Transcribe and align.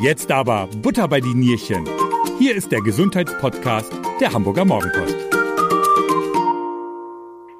Jetzt 0.00 0.30
aber 0.30 0.68
Butter 0.68 1.08
bei 1.08 1.20
die 1.20 1.34
Nierchen. 1.34 1.84
Hier 2.38 2.54
ist 2.54 2.70
der 2.70 2.80
Gesundheitspodcast 2.80 3.90
der 4.20 4.32
Hamburger 4.32 4.64
Morgenpost. 4.64 5.12
Der 5.12 5.18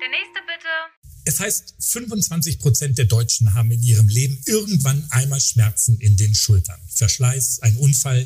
nächste 0.08 0.38
bitte. 0.46 0.68
Es 1.24 1.40
heißt, 1.40 1.74
25 1.80 2.60
Prozent 2.60 2.96
der 2.96 3.06
Deutschen 3.06 3.54
haben 3.54 3.72
in 3.72 3.82
ihrem 3.82 4.06
Leben 4.06 4.38
irgendwann 4.46 5.04
einmal 5.10 5.40
Schmerzen 5.40 5.98
in 5.98 6.16
den 6.16 6.32
Schultern. 6.32 6.78
Verschleiß, 6.94 7.58
ein 7.62 7.76
Unfall 7.78 8.24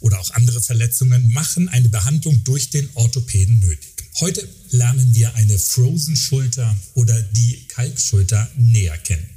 oder 0.00 0.18
auch 0.18 0.32
andere 0.32 0.60
Verletzungen 0.60 1.32
machen 1.32 1.68
eine 1.68 1.88
Behandlung 1.88 2.42
durch 2.42 2.70
den 2.70 2.88
Orthopäden 2.94 3.60
nötig. 3.60 3.94
Heute 4.18 4.48
lernen 4.70 5.14
wir 5.14 5.32
eine 5.36 5.60
Frozen-Schulter 5.60 6.74
oder 6.94 7.22
die 7.22 7.68
Kalbschulter 7.68 8.50
näher 8.56 8.98
kennen. 8.98 9.33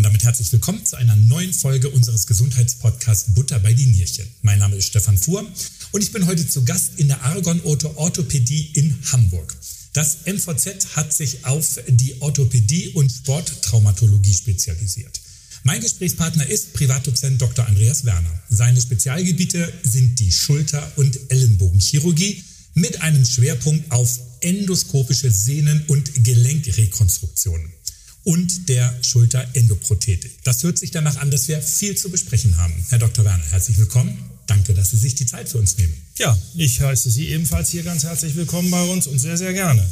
Und 0.00 0.04
damit 0.04 0.24
herzlich 0.24 0.50
willkommen 0.50 0.82
zu 0.86 0.96
einer 0.96 1.14
neuen 1.14 1.52
Folge 1.52 1.90
unseres 1.90 2.26
Gesundheitspodcasts 2.26 3.34
Butter 3.34 3.58
bei 3.58 3.74
die 3.74 3.84
Nierchen. 3.84 4.26
Mein 4.40 4.58
Name 4.58 4.76
ist 4.76 4.86
Stefan 4.86 5.18
Fuhr 5.18 5.46
und 5.92 6.02
ich 6.02 6.10
bin 6.10 6.24
heute 6.24 6.48
zu 6.48 6.64
Gast 6.64 6.92
in 6.96 7.08
der 7.08 7.22
Argon 7.22 7.60
Ortho 7.64 7.92
Orthopädie 7.96 8.70
in 8.76 8.96
Hamburg. 9.12 9.54
Das 9.92 10.24
MVZ 10.24 10.96
hat 10.96 11.12
sich 11.12 11.44
auf 11.44 11.78
die 11.86 12.18
Orthopädie 12.22 12.88
und 12.94 13.12
Sporttraumatologie 13.12 14.32
spezialisiert. 14.32 15.20
Mein 15.64 15.82
Gesprächspartner 15.82 16.48
ist 16.48 16.72
Privatdozent 16.72 17.38
Dr. 17.42 17.66
Andreas 17.66 18.06
Werner. 18.06 18.32
Seine 18.48 18.80
Spezialgebiete 18.80 19.70
sind 19.82 20.18
die 20.18 20.32
Schulter- 20.32 20.90
und 20.96 21.20
Ellenbogenchirurgie 21.28 22.42
mit 22.72 23.02
einem 23.02 23.26
Schwerpunkt 23.26 23.92
auf 23.92 24.18
endoskopische 24.40 25.30
Sehnen- 25.30 25.84
und 25.88 26.24
Gelenkrekonstruktionen 26.24 27.70
und 28.24 28.68
der 28.68 28.94
Schulterendoprothetik. 29.02 30.42
Das 30.44 30.62
hört 30.62 30.78
sich 30.78 30.90
danach 30.90 31.16
an, 31.16 31.30
dass 31.30 31.48
wir 31.48 31.60
viel 31.62 31.96
zu 31.96 32.10
besprechen 32.10 32.56
haben. 32.56 32.74
Herr 32.88 32.98
Dr. 32.98 33.24
Werner, 33.24 33.44
herzlich 33.50 33.78
willkommen. 33.78 34.16
Danke, 34.46 34.74
dass 34.74 34.90
Sie 34.90 34.98
sich 34.98 35.14
die 35.14 35.26
Zeit 35.26 35.48
für 35.48 35.58
uns 35.58 35.78
nehmen. 35.78 35.94
Ja, 36.18 36.36
ich 36.56 36.80
heiße 36.80 37.10
Sie 37.10 37.28
ebenfalls 37.28 37.70
hier 37.70 37.82
ganz 37.82 38.02
herzlich 38.04 38.34
willkommen 38.34 38.70
bei 38.70 38.82
uns 38.84 39.06
und 39.06 39.18
sehr, 39.18 39.36
sehr 39.36 39.52
gerne. 39.52 39.86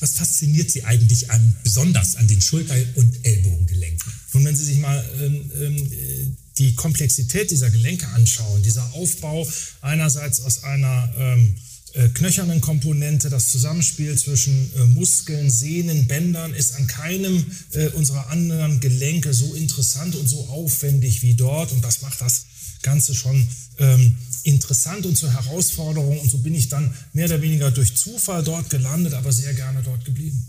Was 0.00 0.12
fasziniert 0.12 0.70
Sie 0.70 0.82
eigentlich 0.84 1.30
an, 1.30 1.54
besonders 1.62 2.16
an 2.16 2.26
den 2.26 2.40
Schulter- 2.40 2.74
und 2.96 3.24
Ellbogengelenken? 3.24 4.12
Nun, 4.32 4.44
wenn 4.44 4.56
Sie 4.56 4.64
sich 4.64 4.78
mal 4.78 5.04
ähm, 5.20 5.50
ähm, 5.60 6.36
die 6.58 6.74
Komplexität 6.74 7.50
dieser 7.50 7.70
Gelenke 7.70 8.06
anschauen, 8.08 8.62
dieser 8.62 8.92
Aufbau 8.94 9.46
einerseits 9.80 10.40
aus 10.40 10.64
einer 10.64 11.12
ähm, 11.18 11.54
äh, 11.54 11.69
knöchernen 12.14 12.60
Komponente, 12.60 13.30
das 13.30 13.50
Zusammenspiel 13.50 14.16
zwischen 14.16 14.72
äh, 14.76 14.84
Muskeln, 14.84 15.50
Sehnen, 15.50 16.06
Bändern 16.06 16.54
ist 16.54 16.74
an 16.76 16.86
keinem 16.86 17.44
äh, 17.72 17.88
unserer 17.88 18.28
anderen 18.28 18.80
Gelenke 18.80 19.34
so 19.34 19.54
interessant 19.54 20.14
und 20.14 20.28
so 20.28 20.46
aufwendig 20.48 21.22
wie 21.22 21.34
dort. 21.34 21.72
Und 21.72 21.82
das 21.82 22.02
macht 22.02 22.20
das 22.20 22.46
Ganze 22.82 23.14
schon 23.14 23.46
ähm, 23.78 24.16
interessant 24.44 25.06
und 25.06 25.16
zur 25.16 25.32
Herausforderung. 25.32 26.18
Und 26.18 26.30
so 26.30 26.38
bin 26.38 26.54
ich 26.54 26.68
dann 26.68 26.94
mehr 27.12 27.26
oder 27.26 27.42
weniger 27.42 27.70
durch 27.70 27.94
Zufall 27.96 28.42
dort 28.42 28.70
gelandet, 28.70 29.14
aber 29.14 29.32
sehr 29.32 29.54
gerne 29.54 29.82
dort 29.82 30.04
geblieben. 30.04 30.40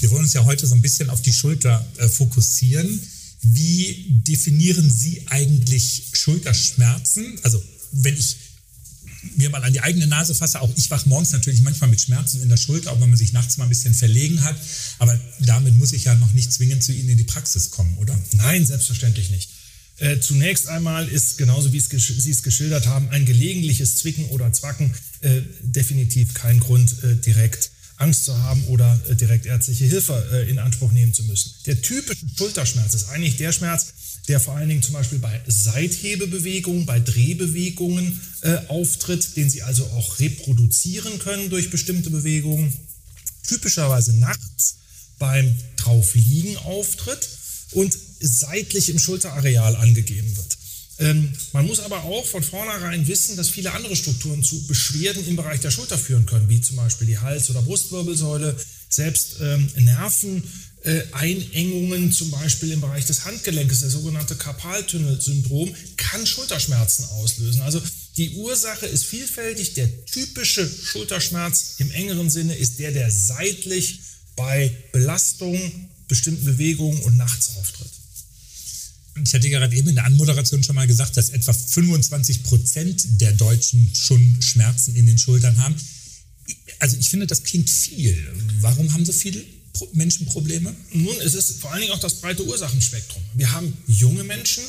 Wir 0.00 0.10
wollen 0.10 0.24
uns 0.24 0.34
ja 0.34 0.44
heute 0.44 0.66
so 0.66 0.74
ein 0.74 0.82
bisschen 0.82 1.10
auf 1.10 1.22
die 1.22 1.32
Schulter 1.32 1.84
äh, 1.96 2.08
fokussieren. 2.08 3.00
Wie 3.42 4.06
definieren 4.26 4.90
Sie 4.90 5.22
eigentlich 5.26 6.08
Schulterschmerzen? 6.12 7.38
Also 7.42 7.62
wenn 7.92 8.16
ich 8.16 8.36
mir 9.36 9.50
mal 9.50 9.64
an 9.64 9.72
die 9.72 9.80
eigene 9.80 10.06
Nase 10.06 10.34
fasse, 10.34 10.60
auch 10.60 10.70
ich 10.76 10.90
wache 10.90 11.08
morgens 11.08 11.32
natürlich 11.32 11.62
manchmal 11.62 11.90
mit 11.90 12.00
Schmerzen 12.00 12.42
in 12.42 12.48
der 12.48 12.56
Schulter, 12.56 12.92
auch 12.92 13.00
wenn 13.00 13.08
man 13.08 13.18
sich 13.18 13.32
nachts 13.32 13.56
mal 13.56 13.64
ein 13.64 13.70
bisschen 13.70 13.94
verlegen 13.94 14.42
hat. 14.44 14.56
Aber 14.98 15.18
damit 15.40 15.76
muss 15.76 15.92
ich 15.92 16.04
ja 16.04 16.14
noch 16.14 16.32
nicht 16.32 16.52
zwingend 16.52 16.82
zu 16.82 16.92
Ihnen 16.92 17.08
in 17.08 17.18
die 17.18 17.24
Praxis 17.24 17.70
kommen, 17.70 17.96
oder? 17.98 18.18
Nein, 18.32 18.64
selbstverständlich 18.64 19.30
nicht. 19.30 19.50
Äh, 19.98 20.20
zunächst 20.20 20.68
einmal 20.68 21.08
ist, 21.08 21.38
genauso 21.38 21.72
wie 21.72 21.80
Sie 21.80 22.30
es 22.30 22.42
geschildert 22.42 22.86
haben, 22.86 23.08
ein 23.08 23.24
gelegentliches 23.24 23.96
Zwicken 23.96 24.26
oder 24.26 24.52
Zwacken 24.52 24.92
äh, 25.22 25.40
definitiv 25.62 26.34
kein 26.34 26.60
Grund, 26.60 27.02
äh, 27.02 27.16
direkt 27.16 27.70
Angst 27.96 28.24
zu 28.24 28.38
haben 28.38 28.62
oder 28.64 29.00
äh, 29.08 29.14
direkt 29.14 29.46
ärztliche 29.46 29.86
Hilfe 29.86 30.28
äh, 30.32 30.50
in 30.50 30.58
Anspruch 30.58 30.92
nehmen 30.92 31.14
zu 31.14 31.22
müssen. 31.24 31.54
Der 31.64 31.80
typische 31.80 32.26
Schulterschmerz 32.36 32.92
ist 32.94 33.08
eigentlich 33.08 33.36
der 33.36 33.52
Schmerz, 33.52 33.86
der 34.28 34.40
vor 34.40 34.56
allen 34.56 34.68
Dingen 34.68 34.82
zum 34.82 34.94
Beispiel 34.94 35.18
bei 35.18 35.40
Seithebebewegungen, 35.46 36.86
bei 36.86 37.00
Drehbewegungen 37.00 38.20
äh, 38.42 38.56
auftritt, 38.68 39.36
den 39.36 39.48
Sie 39.50 39.62
also 39.62 39.84
auch 39.86 40.18
reproduzieren 40.18 41.18
können 41.18 41.50
durch 41.50 41.70
bestimmte 41.70 42.10
Bewegungen. 42.10 42.72
Typischerweise 43.46 44.14
nachts 44.14 44.76
beim 45.18 45.54
Draufliegen 45.76 46.56
auftritt 46.58 47.28
und 47.72 47.96
seitlich 48.20 48.88
im 48.88 48.98
Schulterareal 48.98 49.76
angegeben 49.76 50.36
wird. 50.36 50.58
Ähm, 50.98 51.32
man 51.52 51.66
muss 51.66 51.80
aber 51.80 52.04
auch 52.04 52.24
von 52.24 52.42
vornherein 52.42 53.06
wissen, 53.06 53.36
dass 53.36 53.50
viele 53.50 53.72
andere 53.72 53.96
Strukturen 53.96 54.42
zu 54.42 54.66
Beschwerden 54.66 55.26
im 55.26 55.36
Bereich 55.36 55.60
der 55.60 55.70
Schulter 55.70 55.98
führen 55.98 56.26
können, 56.26 56.48
wie 56.48 56.60
zum 56.60 56.76
Beispiel 56.76 57.06
die 57.06 57.18
Hals- 57.18 57.50
oder 57.50 57.62
Brustwirbelsäule, 57.62 58.56
selbst 58.96 59.36
ähm, 59.40 59.70
Nerven 59.76 60.42
äh, 60.82 62.10
zum 62.10 62.30
Beispiel 62.30 62.72
im 62.72 62.80
Bereich 62.80 63.06
des 63.06 63.24
Handgelenkes, 63.24 63.80
der 63.80 63.90
sogenannte 63.90 64.36
Karpaltunnelsyndrom, 64.36 65.74
kann 65.96 66.26
Schulterschmerzen 66.26 67.04
auslösen. 67.06 67.62
Also 67.62 67.82
die 68.16 68.30
Ursache 68.36 68.86
ist 68.86 69.04
vielfältig. 69.04 69.74
Der 69.74 70.06
typische 70.06 70.68
Schulterschmerz 70.68 71.74
im 71.78 71.90
engeren 71.90 72.30
Sinne 72.30 72.54
ist 72.54 72.78
der, 72.78 72.92
der 72.92 73.10
seitlich 73.10 74.00
bei 74.36 74.70
Belastung, 74.92 75.58
bestimmten 76.08 76.44
Bewegungen 76.44 77.00
und 77.02 77.16
nachts 77.16 77.56
auftritt. 77.56 77.90
Ich 79.24 79.34
hatte 79.34 79.48
gerade 79.48 79.74
eben 79.74 79.88
in 79.88 79.94
der 79.94 80.04
Anmoderation 80.04 80.62
schon 80.62 80.74
mal 80.74 80.86
gesagt, 80.86 81.16
dass 81.16 81.30
etwa 81.30 81.52
25 81.52 82.44
Prozent 82.44 83.20
der 83.20 83.32
Deutschen 83.32 83.90
schon 83.94 84.36
Schmerzen 84.40 84.94
in 84.94 85.06
den 85.06 85.18
Schultern 85.18 85.58
haben. 85.58 85.74
Also 86.78 86.96
ich 86.98 87.08
finde, 87.08 87.26
das 87.26 87.42
klingt 87.42 87.68
viel. 87.70 88.16
Warum 88.60 88.92
haben 88.92 89.04
so 89.04 89.12
viele 89.12 89.42
Menschen 89.92 90.26
Probleme? 90.26 90.74
Nun, 90.92 91.14
es 91.24 91.34
ist 91.34 91.60
vor 91.60 91.72
allen 91.72 91.82
Dingen 91.82 91.92
auch 91.92 92.00
das 92.00 92.20
breite 92.20 92.44
Ursachenspektrum. 92.44 93.22
Wir 93.34 93.52
haben 93.52 93.76
junge 93.86 94.24
Menschen, 94.24 94.62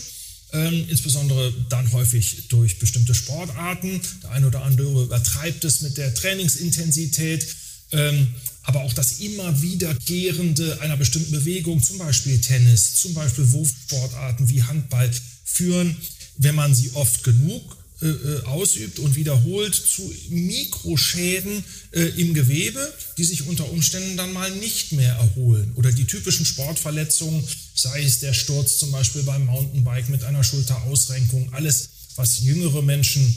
ähm, 0.54 0.86
insbesondere 0.90 1.54
dann 1.70 1.92
häufig 1.92 2.48
durch 2.50 2.80
bestimmte 2.80 3.14
Sportarten. 3.14 4.02
Der 4.24 4.32
eine 4.32 4.48
oder 4.48 4.64
andere 4.64 5.04
übertreibt 5.04 5.64
es 5.66 5.82
mit 5.82 5.98
der 5.98 6.14
Trainingsintensität. 6.14 7.46
Ähm, 7.92 8.28
aber 8.64 8.82
auch 8.84 8.94
das 8.94 9.22
immer 9.22 9.62
wiederkehrende 9.62 10.82
einer 10.82 10.98
bestimmten 10.98 11.32
Bewegung, 11.32 11.82
zum 11.82 12.00
Beispiel 12.00 12.40
Tennis, 12.40 12.96
zum 12.96 13.14
Beispiel 13.14 13.50
Wurfsportarten 13.54 14.50
wie 14.50 14.62
Handball, 14.62 15.10
führen, 15.46 15.96
wenn 16.38 16.56
man 16.56 16.76
sie 16.76 16.92
oft 16.94 17.24
genug 17.24 17.77
äh, 18.00 18.06
äh, 18.08 18.44
ausübt 18.44 19.00
und 19.00 19.16
wiederholt 19.16 19.74
zu 19.74 20.14
Mikroschäden 20.30 21.64
äh, 21.92 22.04
im 22.22 22.34
Gewebe, 22.36 22.94
die 23.18 23.24
sich 23.24 23.48
unter 23.48 23.72
Umständen 23.72 24.16
dann 24.18 24.34
mal 24.34 24.52
nicht 24.52 24.92
mehr 24.92 25.14
erholen. 25.14 25.72
Oder 25.76 25.92
die 25.92 26.06
typischen 26.06 26.46
Sportverletzungen, 26.46 27.44
sei 27.74 28.04
es 28.04 28.20
der 28.20 28.34
Sturz 28.34 28.78
zum 28.78 28.92
Beispiel 28.92 29.24
beim 29.24 29.46
Mountainbike 29.46 30.10
mit 30.10 30.24
einer 30.24 30.44
Schulterausrenkung, 30.44 31.54
alles, 31.54 31.90
was 32.16 32.42
jüngere 32.42 32.84
Menschen 32.84 33.34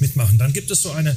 mitmachen. 0.00 0.36
Dann 0.36 0.52
gibt 0.52 0.70
es 0.70 0.82
so 0.82 0.90
eine 0.90 1.16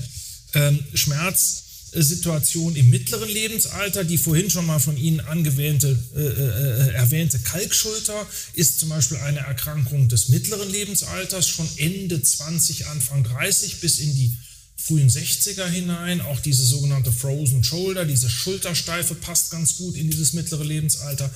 ähm, 0.54 0.80
Schmerz- 0.94 1.65
Situation 2.04 2.76
im 2.76 2.90
mittleren 2.90 3.30
Lebensalter, 3.30 4.04
die 4.04 4.18
vorhin 4.18 4.50
schon 4.50 4.66
mal 4.66 4.80
von 4.80 4.98
Ihnen 4.98 5.20
angewähnte, 5.22 5.98
äh, 6.16 6.20
äh, 6.20 6.94
erwähnte 6.94 7.40
Kalkschulter, 7.40 8.28
ist 8.54 8.80
zum 8.80 8.90
Beispiel 8.90 9.18
eine 9.18 9.40
Erkrankung 9.40 10.10
des 10.10 10.30
mittleren 10.30 10.70
Lebensalters, 10.70 11.48
schon 11.48 11.68
Ende 11.78 12.22
20, 12.22 12.88
Anfang 12.88 13.24
30 13.24 13.80
bis 13.80 14.00
in 14.00 14.14
die 14.14 14.38
frühen 14.76 15.10
60er 15.10 15.68
hinein. 15.68 16.22
Auch 16.22 16.40
diese 16.40 16.66
sogenannte 16.66 17.12
Frozen 17.12 17.64
Shoulder, 17.64 18.06
diese 18.06 18.30
Schultersteife 18.30 19.16
passt 19.16 19.52
ganz 19.52 19.78
gut 19.78 19.96
in 19.96 20.10
dieses 20.10 20.34
mittlere 20.34 20.64
Lebensalter. 20.64 21.30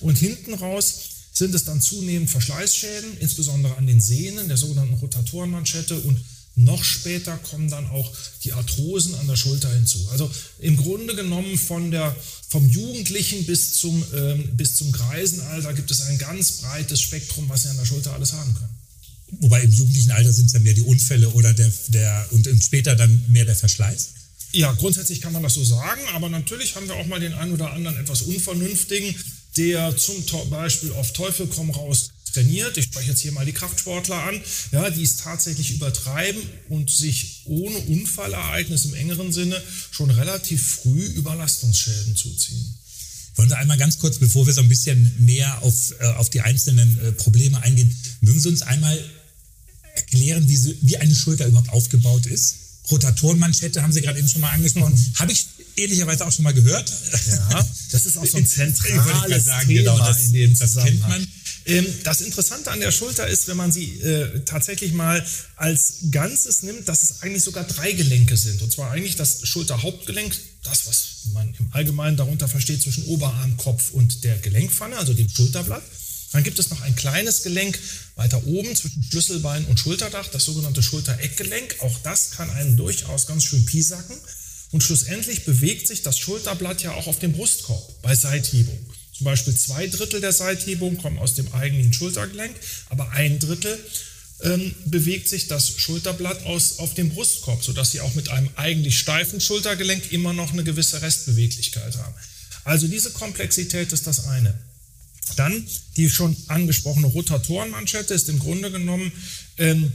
Und 0.00 0.18
hinten 0.18 0.54
raus 0.54 1.10
sind 1.32 1.54
es 1.54 1.64
dann 1.64 1.82
zunehmend 1.82 2.30
Verschleißschäden, 2.30 3.18
insbesondere 3.18 3.76
an 3.76 3.86
den 3.86 4.00
Sehnen, 4.00 4.48
der 4.48 4.56
sogenannten 4.56 4.94
Rotatorenmanschette 4.94 5.94
und 5.94 6.18
noch 6.56 6.82
später 6.82 7.36
kommen 7.36 7.68
dann 7.68 7.86
auch 7.86 8.10
die 8.42 8.52
Arthrosen 8.52 9.14
an 9.16 9.26
der 9.26 9.36
Schulter 9.36 9.72
hinzu. 9.72 9.98
Also 10.10 10.30
im 10.58 10.76
Grunde 10.76 11.14
genommen 11.14 11.58
von 11.58 11.90
der, 11.90 12.16
vom 12.48 12.68
Jugendlichen 12.68 13.44
bis 13.44 13.74
zum, 13.74 14.02
ähm, 14.14 14.56
bis 14.56 14.76
zum 14.76 14.90
Greisenalter 14.90 15.74
gibt 15.74 15.90
es 15.90 16.00
ein 16.00 16.16
ganz 16.18 16.52
breites 16.52 17.00
Spektrum, 17.00 17.48
was 17.48 17.62
Sie 17.62 17.68
an 17.68 17.76
der 17.76 17.84
Schulter 17.84 18.14
alles 18.14 18.32
haben 18.32 18.54
können. 18.54 18.76
Wobei 19.40 19.62
im 19.62 19.72
jugendlichen 19.72 20.12
Alter 20.12 20.32
sind 20.32 20.46
es 20.46 20.52
ja 20.54 20.60
mehr 20.60 20.72
die 20.72 20.82
Unfälle 20.82 21.28
oder 21.30 21.52
der, 21.52 21.70
der 21.88 22.26
und 22.30 22.48
später 22.64 22.96
dann 22.96 23.22
mehr 23.28 23.44
der 23.44 23.56
Verschleiß? 23.56 24.10
Ja, 24.52 24.72
grundsätzlich 24.72 25.20
kann 25.20 25.32
man 25.32 25.42
das 25.42 25.54
so 25.54 25.64
sagen, 25.64 26.00
aber 26.14 26.30
natürlich 26.30 26.76
haben 26.76 26.88
wir 26.88 26.94
auch 26.94 27.06
mal 27.06 27.20
den 27.20 27.34
einen 27.34 27.52
oder 27.52 27.72
anderen 27.72 27.98
etwas 27.98 28.22
Unvernünftigen, 28.22 29.14
der 29.56 29.94
zum 29.96 30.24
Beispiel 30.48 30.92
auf 30.92 31.12
Teufel 31.12 31.48
komm 31.48 31.70
raus 31.70 32.12
trainiert, 32.36 32.76
ich 32.76 32.84
spreche 32.84 33.10
jetzt 33.10 33.20
hier 33.20 33.32
mal 33.32 33.46
die 33.46 33.52
Kraftsportler 33.52 34.22
an, 34.22 34.40
ja, 34.72 34.90
die 34.90 35.02
es 35.02 35.16
tatsächlich 35.16 35.72
übertreiben 35.72 36.42
und 36.68 36.90
sich 36.90 37.42
ohne 37.44 37.78
Unfallereignis 37.78 38.84
im 38.84 38.94
engeren 38.94 39.32
Sinne 39.32 39.60
schon 39.90 40.10
relativ 40.10 40.66
früh 40.66 41.02
Überlastungsschäden 41.02 42.14
zuziehen. 42.14 42.74
Wollen 43.36 43.50
wir 43.50 43.58
einmal 43.58 43.78
ganz 43.78 43.98
kurz, 43.98 44.18
bevor 44.18 44.46
wir 44.46 44.52
so 44.52 44.60
ein 44.60 44.68
bisschen 44.68 45.12
mehr 45.18 45.62
auf, 45.62 45.94
äh, 46.00 46.06
auf 46.16 46.30
die 46.30 46.40
einzelnen 46.40 46.98
äh, 47.00 47.12
Probleme 47.12 47.62
eingehen, 47.62 47.94
mögen 48.20 48.40
Sie 48.40 48.48
uns 48.48 48.62
einmal 48.62 48.98
erklären, 49.94 50.48
wie, 50.48 50.56
sie, 50.56 50.76
wie 50.82 50.96
eine 50.98 51.14
Schulter 51.14 51.46
überhaupt 51.46 51.70
aufgebaut 51.70 52.26
ist? 52.26 52.56
Rotatorenmanschette 52.90 53.82
haben 53.82 53.92
Sie 53.92 54.00
gerade 54.00 54.18
eben 54.18 54.28
schon 54.28 54.40
mal 54.42 54.50
angesprochen. 54.50 54.94
Mhm. 54.94 55.14
Habe 55.18 55.32
ich 55.32 55.46
ehrlicherweise 55.76 56.26
auch 56.26 56.32
schon 56.32 56.44
mal 56.44 56.54
gehört. 56.54 56.90
Ja, 57.28 57.66
das 57.92 58.06
ist 58.06 58.16
auch 58.16 58.26
so 58.26 58.38
ein 58.38 58.46
zentrales 58.46 59.44
sagen, 59.44 59.68
Thema 59.68 59.80
genau, 59.80 59.98
das, 59.98 60.20
in 60.24 60.32
dem 60.32 60.58
das 60.58 60.76
kennt 60.76 61.00
man. 61.00 61.26
Ähm, 61.66 61.86
das 62.04 62.20
Interessante 62.20 62.70
an 62.70 62.80
der 62.80 62.92
Schulter 62.92 63.26
ist, 63.26 63.48
wenn 63.48 63.56
man 63.56 63.72
sie 63.72 64.00
äh, 64.00 64.44
tatsächlich 64.44 64.92
mal 64.92 65.24
als 65.56 65.96
Ganzes 66.10 66.62
nimmt, 66.62 66.88
dass 66.88 67.02
es 67.02 67.22
eigentlich 67.22 67.42
sogar 67.42 67.64
drei 67.64 67.92
Gelenke 67.92 68.36
sind. 68.36 68.62
Und 68.62 68.70
zwar 68.70 68.92
eigentlich 68.92 69.16
das 69.16 69.46
Schulterhauptgelenk, 69.46 70.36
das, 70.62 70.86
was 70.86 71.32
man 71.32 71.52
im 71.58 71.68
Allgemeinen 71.72 72.16
darunter 72.16 72.48
versteht 72.48 72.80
zwischen 72.80 73.04
Oberarm, 73.06 73.56
Kopf 73.56 73.90
und 73.90 74.22
der 74.22 74.38
Gelenkpfanne, 74.38 74.96
also 74.96 75.12
dem 75.12 75.28
Schulterblatt. 75.28 75.82
Dann 76.32 76.44
gibt 76.44 76.58
es 76.58 76.70
noch 76.70 76.82
ein 76.82 76.94
kleines 76.94 77.42
Gelenk 77.42 77.78
weiter 78.14 78.46
oben 78.46 78.74
zwischen 78.76 79.02
Schlüsselbein 79.02 79.64
und 79.66 79.80
Schulterdach, 79.80 80.28
das 80.28 80.44
sogenannte 80.44 80.82
Schultereckgelenk. 80.82 81.76
Auch 81.80 81.98
das 82.02 82.32
kann 82.32 82.50
einen 82.50 82.76
durchaus 82.76 83.26
ganz 83.26 83.44
schön 83.44 83.64
piesacken. 83.64 84.16
Und 84.72 84.82
schlussendlich 84.82 85.44
bewegt 85.44 85.86
sich 85.86 86.02
das 86.02 86.18
Schulterblatt 86.18 86.82
ja 86.82 86.92
auch 86.92 87.06
auf 87.06 87.18
dem 87.18 87.32
Brustkorb 87.32 88.02
bei 88.02 88.14
Seithebung. 88.14 88.78
Zum 89.16 89.24
Beispiel 89.24 89.54
zwei 89.54 89.86
Drittel 89.86 90.20
der 90.20 90.32
Seithebung 90.32 90.98
kommen 90.98 91.18
aus 91.18 91.34
dem 91.34 91.52
eigentlichen 91.54 91.92
Schultergelenk, 91.92 92.54
aber 92.90 93.10
ein 93.12 93.38
Drittel 93.38 93.78
ähm, 94.42 94.74
bewegt 94.84 95.28
sich 95.28 95.48
das 95.48 95.70
Schulterblatt 95.78 96.44
aus, 96.44 96.78
auf 96.78 96.92
dem 96.94 97.10
Brustkorb, 97.10 97.64
sodass 97.64 97.92
Sie 97.92 98.00
auch 98.00 98.14
mit 98.14 98.28
einem 98.28 98.50
eigentlich 98.56 98.98
steifen 98.98 99.40
Schultergelenk 99.40 100.12
immer 100.12 100.34
noch 100.34 100.52
eine 100.52 100.64
gewisse 100.64 101.00
Restbeweglichkeit 101.00 101.96
haben. 101.96 102.14
Also 102.64 102.88
diese 102.88 103.10
Komplexität 103.10 103.92
ist 103.92 104.06
das 104.06 104.26
eine. 104.26 104.58
Dann 105.36 105.66
die 105.96 106.10
schon 106.10 106.36
angesprochene 106.48 107.06
Rotatorenmanschette 107.06 108.12
ist 108.12 108.28
im 108.28 108.38
Grunde 108.38 108.70
genommen 108.70 109.10
ähm, 109.56 109.92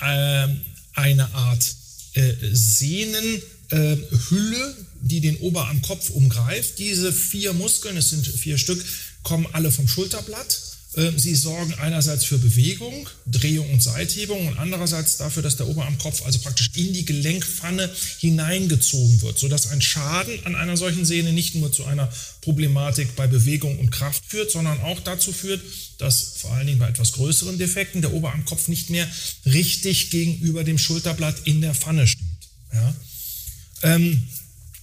äh, 0.00 0.46
eine 0.94 1.34
Art 1.34 1.74
äh, 2.14 2.32
Sehnenhülle, 2.52 3.42
äh, 3.70 4.74
die 5.02 5.20
den 5.20 5.36
Oberarmkopf 5.38 6.10
umgreift. 6.10 6.78
Diese 6.78 7.12
vier 7.12 7.52
Muskeln, 7.52 7.96
es 7.96 8.10
sind 8.10 8.26
vier 8.26 8.58
Stück, 8.58 8.84
kommen 9.22 9.46
alle 9.52 9.70
vom 9.70 9.88
Schulterblatt 9.88 10.70
ähm, 10.96 11.16
sie 11.18 11.36
sorgen 11.36 11.72
einerseits 11.74 12.24
für 12.24 12.38
Bewegung, 12.38 13.08
Drehung 13.24 13.70
und 13.70 13.80
Seithebung 13.80 14.48
und 14.48 14.58
andererseits 14.58 15.18
dafür, 15.18 15.42
dass 15.42 15.56
der 15.56 15.68
Oberarmkopf 15.68 16.26
also 16.26 16.40
praktisch 16.40 16.72
in 16.74 16.92
die 16.92 17.04
Gelenkpfanne 17.04 17.88
hineingezogen 18.18 19.22
wird, 19.22 19.38
sodass 19.38 19.68
ein 19.68 19.80
Schaden 19.80 20.44
an 20.46 20.56
einer 20.56 20.76
solchen 20.76 21.04
Sehne 21.04 21.32
nicht 21.32 21.54
nur 21.54 21.70
zu 21.70 21.84
einer 21.84 22.12
Problematik 22.40 23.14
bei 23.14 23.28
Bewegung 23.28 23.78
und 23.78 23.90
Kraft 23.90 24.24
führt, 24.26 24.50
sondern 24.50 24.80
auch 24.80 24.98
dazu 24.98 25.32
führt, 25.32 25.62
dass 25.98 26.38
vor 26.38 26.52
allen 26.54 26.66
Dingen 26.66 26.80
bei 26.80 26.88
etwas 26.88 27.12
größeren 27.12 27.56
Defekten 27.56 28.00
der 28.00 28.12
Oberarmkopf 28.12 28.66
nicht 28.66 28.90
mehr 28.90 29.06
richtig 29.46 30.10
gegenüber 30.10 30.64
dem 30.64 30.78
Schulterblatt 30.78 31.36
in 31.44 31.60
der 31.60 31.74
Pfanne 31.74 32.08
steht. 32.08 32.26
Ja? 32.72 32.94
Ähm, 33.82 34.26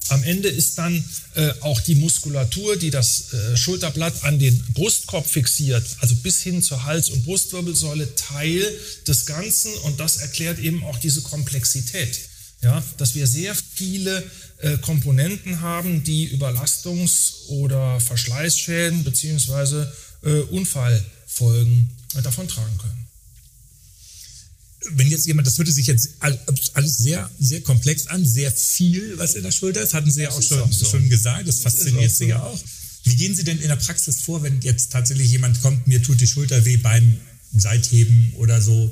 am 0.09 0.24
Ende 0.24 0.50
ist 0.50 0.77
dann 0.77 1.04
äh, 1.36 1.51
auch 1.62 1.80
die 1.81 1.95
Muskulatur, 1.95 2.77
die 2.77 2.89
das 2.89 3.33
äh, 3.33 3.57
Schulterblatt 3.57 4.24
an 4.24 4.39
den 4.39 4.57
Brustkorb 4.74 5.27
fixiert, 5.27 5.86
also 6.00 6.15
bis 6.15 6.42
hin 6.42 6.62
zur 6.62 6.83
Hals- 6.83 7.09
und 7.09 7.25
Brustwirbelsäule, 7.25 8.15
Teil 8.15 8.63
des 9.07 9.25
Ganzen. 9.25 9.74
Und 9.83 10.00
das 10.00 10.18
erklärt 10.18 10.59
eben 10.59 10.83
auch 10.83 10.98
diese 10.98 11.21
Komplexität. 11.21 12.19
Ja, 12.63 12.83
dass 12.98 13.13
wir 13.13 13.27
sehr 13.27 13.56
viele 13.75 14.24
äh, 14.57 14.77
Komponenten 14.80 15.62
haben, 15.62 16.04
die 16.04 16.36
Überlastungs- 16.36 17.48
oder 17.50 18.00
Verschleißschäden 18.00 19.03
beziehungsweise 19.03 19.94
äh, 20.24 20.39
Unfallfolgen 20.39 21.89
äh, 22.15 22.21
davon 22.24 22.48
tragen 22.48 22.77
können 22.80 23.06
wenn 24.91 25.09
jetzt 25.09 25.25
jemand, 25.25 25.47
das 25.47 25.57
hörte 25.57 25.71
sich 25.71 25.88
jetzt 25.88 26.09
alles 26.19 26.97
sehr, 26.97 27.29
sehr 27.39 27.62
komplex 27.62 28.07
an, 28.07 28.25
sehr 28.25 28.51
viel, 28.51 29.18
was 29.18 29.35
in 29.35 29.44
der 29.44 29.51
Schulter 29.51 29.81
ist, 29.81 29.94
hatten 29.94 30.12
Sie 30.12 30.21
ja 30.21 30.29
auch 30.29 30.41
schon, 30.41 30.62
auch 30.62 30.71
so. 30.71 30.85
schon 30.85 31.09
gesagt, 31.09 31.47
das 31.47 31.59
fasziniert 31.59 32.12
Sie 32.12 32.25
ja 32.25 32.44
auch. 32.44 32.59
Wie 33.03 33.15
gehen 33.15 33.35
Sie 33.35 33.44
denn 33.44 33.59
in 33.59 33.69
der 33.69 33.75
Praxis 33.75 34.21
vor, 34.21 34.44
wenn 34.44 34.62
jetzt 34.62 34.91
tatsächlich 34.91 35.31
jemand 35.31 35.62
kommt, 35.62 35.88
mir 35.88 36.01
tut 36.01 36.21
die 36.21 36.27
Schulter 36.27 36.63
weh 36.65 36.77
beim 36.77 37.18
Seitheben 37.56 38.33
oder 38.35 38.62
so? 38.62 38.91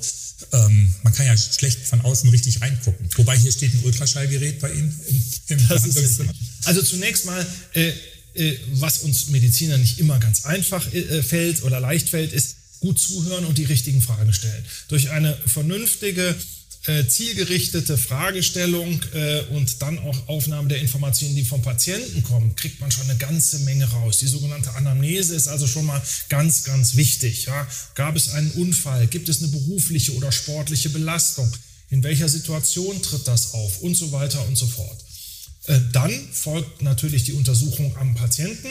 Ähm, 0.51 0.93
man 1.03 1.13
kann 1.13 1.25
ja 1.27 1.37
schlecht 1.37 1.79
von 1.85 2.01
außen 2.01 2.29
richtig 2.29 2.61
reingucken. 2.61 3.07
Wobei 3.15 3.37
hier 3.37 3.51
steht 3.51 3.73
ein 3.73 3.81
Ultraschallgerät 3.83 4.59
bei 4.59 4.71
Ihnen 4.73 4.99
im, 5.07 5.21
im 5.57 5.69
Also 6.65 6.81
zunächst 6.81 7.25
mal, 7.25 7.45
äh, 7.73 7.93
äh, 8.33 8.57
was 8.73 8.99
uns 8.99 9.27
Mediziner 9.27 9.77
nicht 9.77 9.99
immer 9.99 10.19
ganz 10.19 10.45
einfach 10.45 10.93
äh, 10.93 11.23
fällt 11.23 11.63
oder 11.63 11.79
leicht 11.79 12.09
fällt, 12.09 12.33
ist, 12.33 12.55
gut 12.79 12.99
zuhören 12.99 13.45
und 13.45 13.57
die 13.57 13.65
richtigen 13.65 14.01
Fragen 14.01 14.33
stellen. 14.33 14.63
Durch 14.87 15.09
eine 15.11 15.35
vernünftige, 15.45 16.35
äh, 16.87 17.07
zielgerichtete 17.07 17.97
Fragestellung 17.97 19.01
äh, 19.13 19.41
und 19.55 19.81
dann 19.81 19.97
auch 19.99 20.27
Aufnahme 20.27 20.67
der 20.67 20.81
Informationen, 20.81 21.35
die 21.35 21.43
vom 21.43 21.61
Patienten 21.61 22.21
kommen, 22.23 22.55
kriegt 22.55 22.79
man 22.79 22.91
schon 22.91 23.09
eine 23.09 23.17
ganze 23.17 23.59
Menge 23.59 23.85
raus. 23.85 24.17
Die 24.17 24.27
sogenannte 24.27 24.73
Anamnese 24.75 25.35
ist 25.35 25.47
also 25.47 25.65
schon 25.65 25.85
mal 25.85 26.01
ganz, 26.29 26.63
ganz 26.63 26.95
wichtig. 26.95 27.45
Ja? 27.45 27.67
Gab 27.95 28.15
es 28.15 28.29
einen 28.33 28.51
Unfall? 28.51 29.07
Gibt 29.07 29.29
es 29.29 29.41
eine 29.41 29.47
berufliche 29.47 30.13
oder 30.13 30.31
sportliche 30.31 30.89
Belastung? 30.89 31.51
In 31.89 32.03
welcher 32.03 32.29
Situation 32.29 33.01
tritt 33.01 33.27
das 33.27 33.53
auf? 33.53 33.81
Und 33.81 33.95
so 33.95 34.11
weiter 34.11 34.45
und 34.47 34.55
so 34.55 34.67
fort. 34.67 35.05
Äh, 35.67 35.79
dann 35.91 36.11
folgt 36.31 36.81
natürlich 36.81 37.23
die 37.23 37.33
Untersuchung 37.33 37.95
am 37.97 38.13
Patienten. 38.13 38.69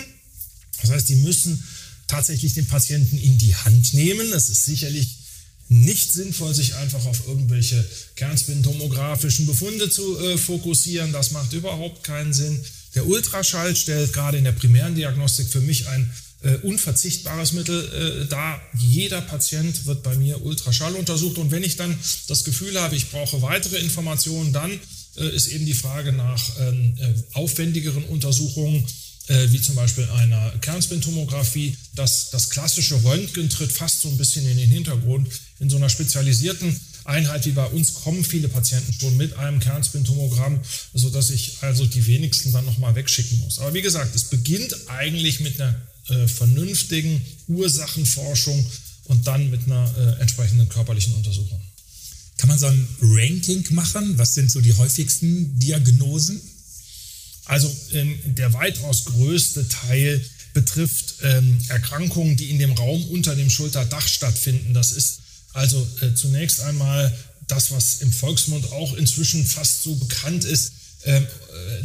Das 0.80 0.90
heißt, 0.90 1.08
die 1.08 1.16
müssen 1.16 1.62
tatsächlich 2.06 2.54
den 2.54 2.66
Patienten 2.66 3.18
in 3.18 3.38
die 3.38 3.54
Hand 3.54 3.94
nehmen. 3.94 4.32
Es 4.32 4.48
ist 4.48 4.64
sicherlich 4.64 5.18
nicht 5.68 6.12
sinnvoll, 6.12 6.54
sich 6.54 6.74
einfach 6.74 7.04
auf 7.06 7.26
irgendwelche 7.26 7.84
kernspintomografischen 8.16 9.46
Befunde 9.46 9.88
zu 9.88 10.18
äh, 10.18 10.36
fokussieren. 10.36 11.12
Das 11.12 11.30
macht 11.30 11.52
überhaupt 11.52 12.04
keinen 12.04 12.32
Sinn. 12.32 12.60
Der 12.94 13.06
Ultraschall 13.06 13.74
stellt 13.74 14.12
gerade 14.12 14.38
in 14.38 14.44
der 14.44 14.52
primären 14.52 14.94
Diagnostik 14.94 15.48
für 15.48 15.60
mich 15.60 15.88
ein 15.88 16.12
äh, 16.42 16.56
unverzichtbares 16.58 17.52
Mittel 17.52 18.24
äh, 18.24 18.28
dar. 18.28 18.60
Jeder 18.78 19.22
Patient 19.22 19.86
wird 19.86 20.02
bei 20.02 20.14
mir 20.16 20.44
Ultraschall 20.44 20.94
untersucht 20.94 21.38
und 21.38 21.50
wenn 21.50 21.64
ich 21.64 21.76
dann 21.76 21.98
das 22.28 22.44
Gefühl 22.44 22.78
habe, 22.80 22.94
ich 22.96 23.10
brauche 23.10 23.40
weitere 23.42 23.78
Informationen, 23.78 24.52
dann 24.52 24.70
äh, 25.16 25.34
ist 25.34 25.48
eben 25.48 25.64
die 25.64 25.74
Frage 25.74 26.12
nach 26.12 26.42
ähm, 26.60 26.94
äh, 26.98 27.12
aufwendigeren 27.32 28.04
Untersuchungen 28.04 28.84
äh, 29.29 29.50
wie 29.50 29.61
zum 29.61 29.75
Beispiel 29.75 30.05
einer 30.11 30.50
Kernspintomographie. 30.61 31.76
Das, 31.94 32.31
das 32.31 32.50
klassische 32.50 33.03
Röntgen 33.03 33.49
tritt 33.49 33.73
fast 33.73 34.03
so 34.03 34.09
ein 34.09 34.17
bisschen 34.17 34.47
in 34.47 34.56
den 34.56 34.69
Hintergrund. 34.69 35.29
In 35.61 35.71
so 35.71 35.76
einer 35.76 35.88
spezialisierten 35.88 36.79
Einheit 37.05 37.44
wie 37.47 37.53
bei 37.53 37.66
uns 37.66 37.95
kommen 37.95 38.25
viele 38.25 38.49
Patienten 38.49 38.93
schon 38.93 39.16
mit 39.16 39.37
einem 39.37 39.61
Kernspintomogramm, 39.61 40.61
sodass 40.95 41.31
ich 41.31 41.59
also 41.61 41.87
die 41.87 42.07
wenigsten 42.07 42.52
dann 42.52 42.64
nochmal 42.64 42.95
wegschicken 42.95 43.38
muss. 43.40 43.59
Aber 43.59 43.75
wie 43.75 43.83
gesagt, 43.83 44.14
es 44.14 44.25
beginnt 44.25 44.75
eigentlich 44.88 45.40
mit 45.40 45.61
einer 45.61 45.81
äh, 46.09 46.28
vernünftigen 46.28 47.25
Ursachenforschung 47.49 48.64
und 49.04 49.26
dann 49.26 49.50
mit 49.50 49.66
einer 49.66 49.93
äh, 49.99 50.21
entsprechenden 50.21 50.69
körperlichen 50.69 51.14
Untersuchung. 51.14 51.61
Kann 52.38 52.49
man 52.49 52.59
so 52.59 52.66
ein 52.66 52.88
Ranking 53.00 53.64
machen? 53.71 54.19
Was 54.19 54.35
sind 54.35 54.50
so 54.50 54.61
die 54.61 54.75
häufigsten 54.75 55.59
Diagnosen? 55.59 56.40
Also 57.46 57.74
ähm, 57.92 58.18
der 58.24 58.52
weitaus 58.52 59.04
größte 59.04 59.68
Teil 59.68 60.24
betrifft 60.54 61.16
ähm, 61.22 61.58
Erkrankungen, 61.68 62.36
die 62.36 62.50
in 62.50 62.58
dem 62.58 62.72
Raum 62.72 63.04
unter 63.08 63.34
dem 63.34 63.50
Schulterdach 63.50 64.06
stattfinden. 64.06 64.72
Das 64.72 64.92
ist 64.92 65.20
also 65.52 65.86
äh, 66.00 66.14
zunächst 66.14 66.60
einmal 66.60 67.12
das, 67.46 67.70
was 67.70 68.00
im 68.00 68.12
Volksmund 68.12 68.72
auch 68.72 68.94
inzwischen 68.94 69.44
fast 69.44 69.82
so 69.82 69.94
bekannt 69.96 70.44
ist, 70.44 70.72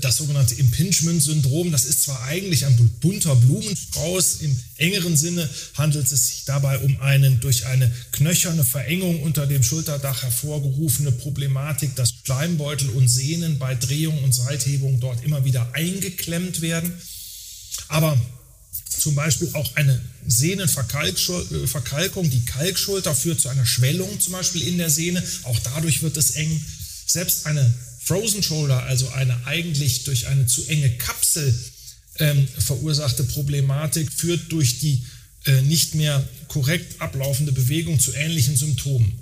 das 0.01 0.17
sogenannte 0.17 0.55
Impingement-Syndrom. 0.55 1.71
Das 1.71 1.85
ist 1.85 2.03
zwar 2.03 2.23
eigentlich 2.23 2.65
ein 2.65 2.75
bunter 3.01 3.35
Blumenstrauß, 3.35 4.41
im 4.41 4.57
engeren 4.77 5.15
Sinne 5.17 5.49
handelt 5.75 6.11
es 6.11 6.27
sich 6.27 6.45
dabei 6.45 6.79
um 6.79 6.99
einen 7.01 7.39
durch 7.39 7.65
eine 7.65 7.91
knöcherne 8.11 8.63
Verengung 8.63 9.21
unter 9.21 9.45
dem 9.47 9.63
Schulterdach 9.63 10.23
hervorgerufene 10.23 11.11
Problematik, 11.11 11.95
dass 11.95 12.13
Schleimbeutel 12.23 12.89
und 12.89 13.07
Sehnen 13.07 13.59
bei 13.59 13.75
Drehung 13.75 14.23
und 14.23 14.33
Seithebung 14.33 14.99
dort 14.99 15.23
immer 15.23 15.45
wieder 15.45 15.73
eingeklemmt 15.73 16.61
werden. 16.61 16.93
Aber 17.87 18.19
zum 18.99 19.15
Beispiel 19.15 19.49
auch 19.53 19.75
eine 19.75 20.01
Sehnenverkalkung, 20.27 22.25
äh, 22.25 22.29
die 22.29 22.45
Kalkschulter 22.45 23.15
führt 23.15 23.39
zu 23.39 23.49
einer 23.49 23.65
Schwellung 23.65 24.19
zum 24.19 24.33
Beispiel 24.33 24.67
in 24.67 24.77
der 24.77 24.89
Sehne, 24.89 25.23
auch 25.43 25.57
dadurch 25.59 26.01
wird 26.01 26.17
es 26.17 26.31
eng. 26.31 26.61
Selbst 27.05 27.45
eine 27.45 27.73
Frozen 28.09 28.41
Shoulder, 28.41 28.81
also 28.85 29.07
eine 29.09 29.45
eigentlich 29.45 30.03
durch 30.03 30.25
eine 30.25 30.47
zu 30.47 30.65
enge 30.65 30.89
Kapsel 30.97 31.53
ähm, 32.17 32.47
verursachte 32.57 33.23
Problematik, 33.23 34.11
führt 34.11 34.51
durch 34.51 34.79
die 34.79 35.05
äh, 35.45 35.61
nicht 35.61 35.93
mehr 35.93 36.27
korrekt 36.47 36.99
ablaufende 36.99 37.51
Bewegung 37.51 37.99
zu 37.99 38.11
ähnlichen 38.13 38.57
Symptomen. 38.57 39.13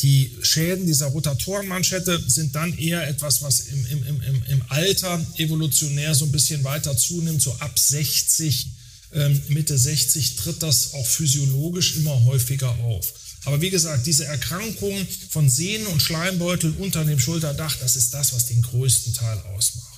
Die 0.00 0.34
Schäden 0.40 0.86
dieser 0.86 1.08
Rotatorenmanschette 1.08 2.18
sind 2.26 2.54
dann 2.54 2.78
eher 2.78 3.06
etwas, 3.06 3.42
was 3.42 3.60
im, 3.60 3.86
im, 3.88 4.22
im, 4.22 4.42
im 4.48 4.62
Alter 4.70 5.22
evolutionär 5.36 6.14
so 6.14 6.24
ein 6.24 6.32
bisschen 6.32 6.64
weiter 6.64 6.96
zunimmt, 6.96 7.42
so 7.42 7.52
ab 7.56 7.78
60, 7.78 8.68
ähm, 9.12 9.42
Mitte 9.48 9.76
60 9.76 10.36
tritt 10.36 10.62
das 10.62 10.94
auch 10.94 11.06
physiologisch 11.06 11.96
immer 11.96 12.24
häufiger 12.24 12.70
auf. 12.70 13.12
Aber 13.44 13.60
wie 13.60 13.70
gesagt, 13.70 14.06
diese 14.06 14.24
Erkrankung 14.24 15.06
von 15.30 15.48
Sehnen 15.50 15.86
und 15.86 16.00
Schleimbeutel 16.00 16.74
unter 16.78 17.04
dem 17.04 17.18
Schulterdach, 17.20 17.76
das 17.76 17.96
ist 17.96 18.14
das, 18.14 18.34
was 18.34 18.46
den 18.46 18.62
größten 18.62 19.12
Teil 19.14 19.38
ausmacht. 19.54 19.94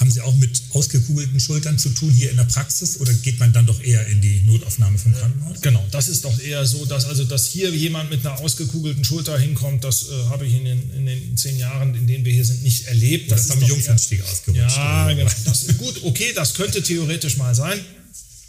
Haben 0.00 0.10
Sie 0.10 0.22
auch 0.22 0.34
mit 0.34 0.62
ausgekugelten 0.72 1.38
Schultern 1.40 1.78
zu 1.78 1.90
tun 1.90 2.10
hier 2.10 2.30
in 2.30 2.38
der 2.38 2.44
Praxis 2.44 2.98
oder 3.00 3.12
geht 3.12 3.38
man 3.38 3.52
dann 3.52 3.66
doch 3.66 3.82
eher 3.82 4.06
in 4.06 4.22
die 4.22 4.40
Notaufnahme 4.44 4.96
vom 4.96 5.14
Krankenhaus? 5.14 5.60
Genau, 5.60 5.86
das 5.90 6.08
ist 6.08 6.24
doch 6.24 6.40
eher 6.40 6.64
so, 6.64 6.86
dass 6.86 7.04
also 7.04 7.24
dass 7.24 7.48
hier 7.48 7.68
jemand 7.68 8.08
mit 8.08 8.24
einer 8.24 8.40
ausgekugelten 8.40 9.04
Schulter 9.04 9.38
hinkommt, 9.38 9.84
das 9.84 10.08
äh, 10.08 10.24
habe 10.30 10.46
ich 10.46 10.54
in 10.54 10.64
den, 10.64 10.90
in 10.94 11.04
den 11.04 11.36
zehn 11.36 11.58
Jahren, 11.58 11.94
in 11.94 12.06
denen 12.06 12.24
wir 12.24 12.32
hier 12.32 12.46
sind, 12.46 12.62
nicht 12.62 12.86
erlebt. 12.86 13.30
Das, 13.30 13.46
das 13.46 13.56
ist 13.56 13.62
am 13.62 13.68
Jungfernstieg 13.68 14.22
ausgerutscht. 14.22 14.76
Ja, 14.78 15.12
genau. 15.12 15.30
Das, 15.44 15.66
gut, 15.76 16.02
okay, 16.02 16.32
das 16.34 16.54
könnte 16.54 16.82
theoretisch 16.82 17.36
mal 17.36 17.54
sein, 17.54 17.78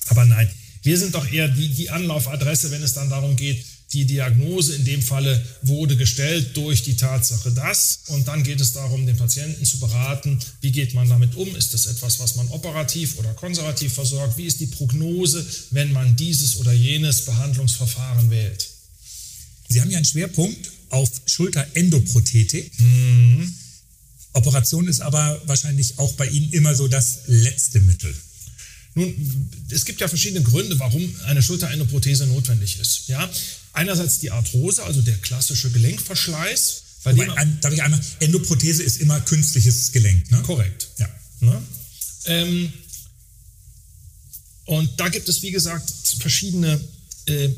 aber 0.08 0.24
nein. 0.24 0.50
Wir 0.84 0.98
sind 0.98 1.14
doch 1.14 1.30
eher 1.30 1.50
die, 1.50 1.68
die 1.68 1.90
Anlaufadresse, 1.90 2.72
wenn 2.72 2.82
es 2.82 2.94
dann 2.94 3.10
darum 3.10 3.36
geht, 3.36 3.66
die 3.94 4.06
Diagnose 4.06 4.76
in 4.76 4.86
dem 4.86 5.02
Falle 5.02 5.44
wurde 5.64 5.98
gestellt 5.98 6.56
durch 6.56 6.84
die 6.84 6.96
Tatsache 6.96 7.52
das 7.52 8.00
und 8.08 8.28
dann 8.28 8.44
geht 8.44 8.62
es 8.62 8.74
darum, 8.74 9.06
den 9.06 9.18
Patienten 9.18 9.66
zu 9.66 9.80
beraten, 9.80 10.40
wie 10.62 10.72
geht 10.72 10.94
man 10.94 11.10
damit 11.10 11.36
um, 11.36 11.56
ist 11.56 11.74
das 11.74 11.88
etwas, 11.88 12.20
was 12.20 12.36
man 12.36 12.48
operativ 12.50 13.18
oder 13.18 13.34
konservativ 13.34 13.94
versorgt, 13.94 14.38
wie 14.38 14.46
ist 14.46 14.60
die 14.60 14.68
Prognose, 14.68 15.46
wenn 15.72 15.92
man 15.92 16.16
dieses 16.16 16.58
oder 16.58 16.72
jenes 16.72 17.26
Behandlungsverfahren 17.26 18.30
wählt. 18.30 18.70
Sie 19.70 19.82
haben 19.82 19.90
ja 19.90 19.98
einen 19.98 20.06
Schwerpunkt 20.06 20.72
auf 20.90 21.10
Schulterendoprothetik. 21.26 22.72
Mhm. 22.80 23.54
Operation 24.34 24.88
ist 24.88 25.02
aber 25.02 25.42
wahrscheinlich 25.46 26.00
auch 26.00 26.14
bei 26.14 26.28
Ihnen 26.28 26.52
immer 26.54 26.76
so 26.76 26.88
das 26.88 27.22
letzte 27.28 27.82
Mittel. 27.82 28.14
Nun, 28.94 29.50
es 29.70 29.86
gibt 29.86 30.02
ja 30.02 30.08
verschiedene 30.08 30.44
Gründe, 30.44 30.78
warum 30.80 31.16
eine 31.26 31.42
Schulterendoprothese 31.42 32.28
notwendig 32.28 32.80
ist. 32.80 33.08
Ja, 33.08 33.30
einerseits 33.74 34.20
die 34.20 34.32
Arthrose, 34.32 34.84
also 34.84 35.02
der 35.02 35.18
klassische 35.18 35.72
Gelenkverschleiß. 35.72 36.84
Bei 37.04 37.14
Wobei, 37.14 37.26
dem, 37.26 37.62
darf 37.62 37.74
ich 37.74 37.82
einmal, 37.82 38.00
Endoprothese 38.20 38.84
ist 38.84 39.02
immer 39.02 39.20
künstliches 39.22 39.92
Gelenk, 39.92 40.30
ne? 40.30 40.42
Korrekt. 40.44 40.90
Ja. 41.00 41.10
Ne? 41.40 41.62
Ähm, 42.26 42.74
und 44.66 44.90
da 45.00 45.10
gibt 45.10 45.28
es, 45.28 45.42
wie 45.42 45.52
gesagt, 45.52 45.90
verschiedene 46.20 46.80
äh, 47.26 47.50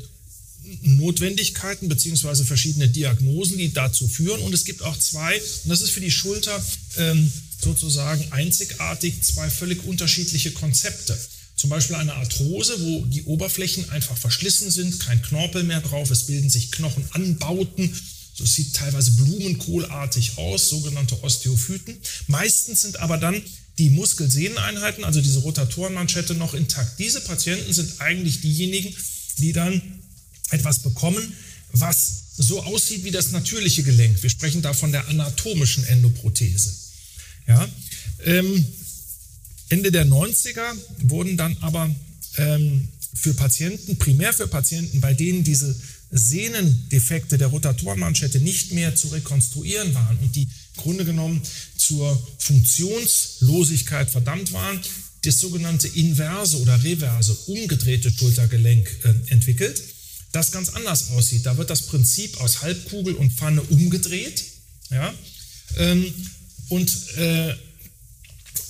Notwendigkeiten 0.81 1.89
beziehungsweise 1.89 2.45
verschiedene 2.45 2.87
Diagnosen, 2.87 3.57
die 3.57 3.73
dazu 3.73 4.07
führen. 4.07 4.41
Und 4.41 4.53
es 4.53 4.63
gibt 4.65 4.81
auch 4.81 4.97
zwei, 4.97 5.35
und 5.35 5.69
das 5.69 5.81
ist 5.81 5.91
für 5.91 5.99
die 5.99 6.11
Schulter 6.11 6.63
ähm, 6.97 7.31
sozusagen 7.63 8.31
einzigartig, 8.31 9.21
zwei 9.23 9.49
völlig 9.49 9.83
unterschiedliche 9.85 10.51
Konzepte. 10.51 11.17
Zum 11.55 11.69
Beispiel 11.69 11.95
eine 11.95 12.15
Arthrose, 12.15 12.79
wo 12.81 13.05
die 13.05 13.23
Oberflächen 13.23 13.89
einfach 13.89 14.17
verschlissen 14.17 14.69
sind, 14.69 14.99
kein 14.99 15.21
Knorpel 15.21 15.63
mehr 15.63 15.81
drauf, 15.81 16.11
es 16.11 16.23
bilden 16.23 16.49
sich 16.49 16.71
Knochenanbauten. 16.71 17.89
Das 18.37 18.53
sieht 18.53 18.75
teilweise 18.75 19.11
blumenkohlartig 19.11 20.37
aus, 20.37 20.69
sogenannte 20.69 21.21
Osteophyten. 21.23 21.95
Meistens 22.27 22.81
sind 22.81 22.99
aber 22.99 23.17
dann 23.17 23.41
die 23.77 23.89
Muskelsehneneinheiten, 23.91 25.03
also 25.03 25.21
diese 25.21 25.39
Rotatorenmanschette, 25.39 26.33
noch 26.33 26.53
intakt. 26.53 26.99
Diese 26.99 27.21
Patienten 27.21 27.71
sind 27.71 28.01
eigentlich 28.01 28.41
diejenigen, 28.41 28.95
die 29.37 29.53
dann 29.53 29.81
etwas 30.49 30.79
bekommen, 30.79 31.33
was 31.71 32.23
so 32.37 32.63
aussieht 32.63 33.03
wie 33.03 33.11
das 33.11 33.31
natürliche 33.31 33.83
Gelenk. 33.83 34.21
Wir 34.21 34.29
sprechen 34.29 34.61
da 34.61 34.73
von 34.73 34.91
der 34.91 35.07
anatomischen 35.07 35.83
Endoprothese. 35.85 36.82
Ja, 37.47 37.67
ähm, 38.25 38.65
Ende 39.69 39.91
der 39.91 40.05
90er 40.05 40.63
wurden 40.99 41.37
dann 41.37 41.57
aber 41.61 41.93
ähm, 42.37 42.87
für 43.13 43.33
Patienten, 43.33 43.97
primär 43.97 44.33
für 44.33 44.47
Patienten, 44.47 45.01
bei 45.01 45.13
denen 45.13 45.43
diese 45.43 45.75
Sehnendefekte 46.11 47.37
der 47.37 47.47
Rotatorenmanschette 47.47 48.39
nicht 48.39 48.71
mehr 48.71 48.95
zu 48.95 49.07
rekonstruieren 49.07 49.93
waren 49.95 50.17
und 50.19 50.35
die 50.35 50.43
im 50.43 50.81
Grunde 50.81 51.05
genommen 51.05 51.41
zur 51.75 52.21
Funktionslosigkeit 52.37 54.09
verdammt 54.09 54.53
waren, 54.53 54.79
das 55.23 55.39
sogenannte 55.39 55.87
inverse 55.87 56.59
oder 56.59 56.83
reverse, 56.83 57.33
umgedrehte 57.47 58.11
Schultergelenk 58.11 58.89
äh, 59.03 59.31
entwickelt, 59.31 59.81
das 60.31 60.51
ganz 60.51 60.69
anders 60.69 61.11
aussieht. 61.11 61.45
Da 61.45 61.57
wird 61.57 61.69
das 61.69 61.83
Prinzip 61.83 62.39
aus 62.41 62.61
Halbkugel 62.61 63.13
und 63.15 63.31
Pfanne 63.31 63.61
umgedreht. 63.61 64.43
Ja? 64.89 65.13
Ähm, 65.77 66.13
und 66.73 66.89
äh, 67.17 67.53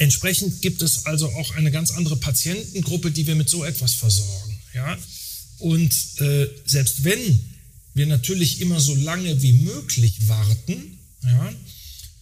Entsprechend 0.03 0.61
gibt 0.61 0.81
es 0.81 1.05
also 1.05 1.29
auch 1.29 1.55
eine 1.55 1.71
ganz 1.71 1.91
andere 1.91 2.17
Patientengruppe, 2.17 3.11
die 3.11 3.27
wir 3.27 3.35
mit 3.35 3.49
so 3.49 3.63
etwas 3.63 3.93
versorgen. 3.93 4.59
Ja? 4.73 4.97
Und 5.59 5.93
äh, 6.19 6.47
selbst 6.65 7.03
wenn 7.03 7.39
wir 7.93 8.07
natürlich 8.07 8.59
immer 8.59 8.79
so 8.79 8.95
lange 8.95 9.41
wie 9.41 9.53
möglich 9.53 10.27
warten, 10.27 10.99
ja, 11.23 11.53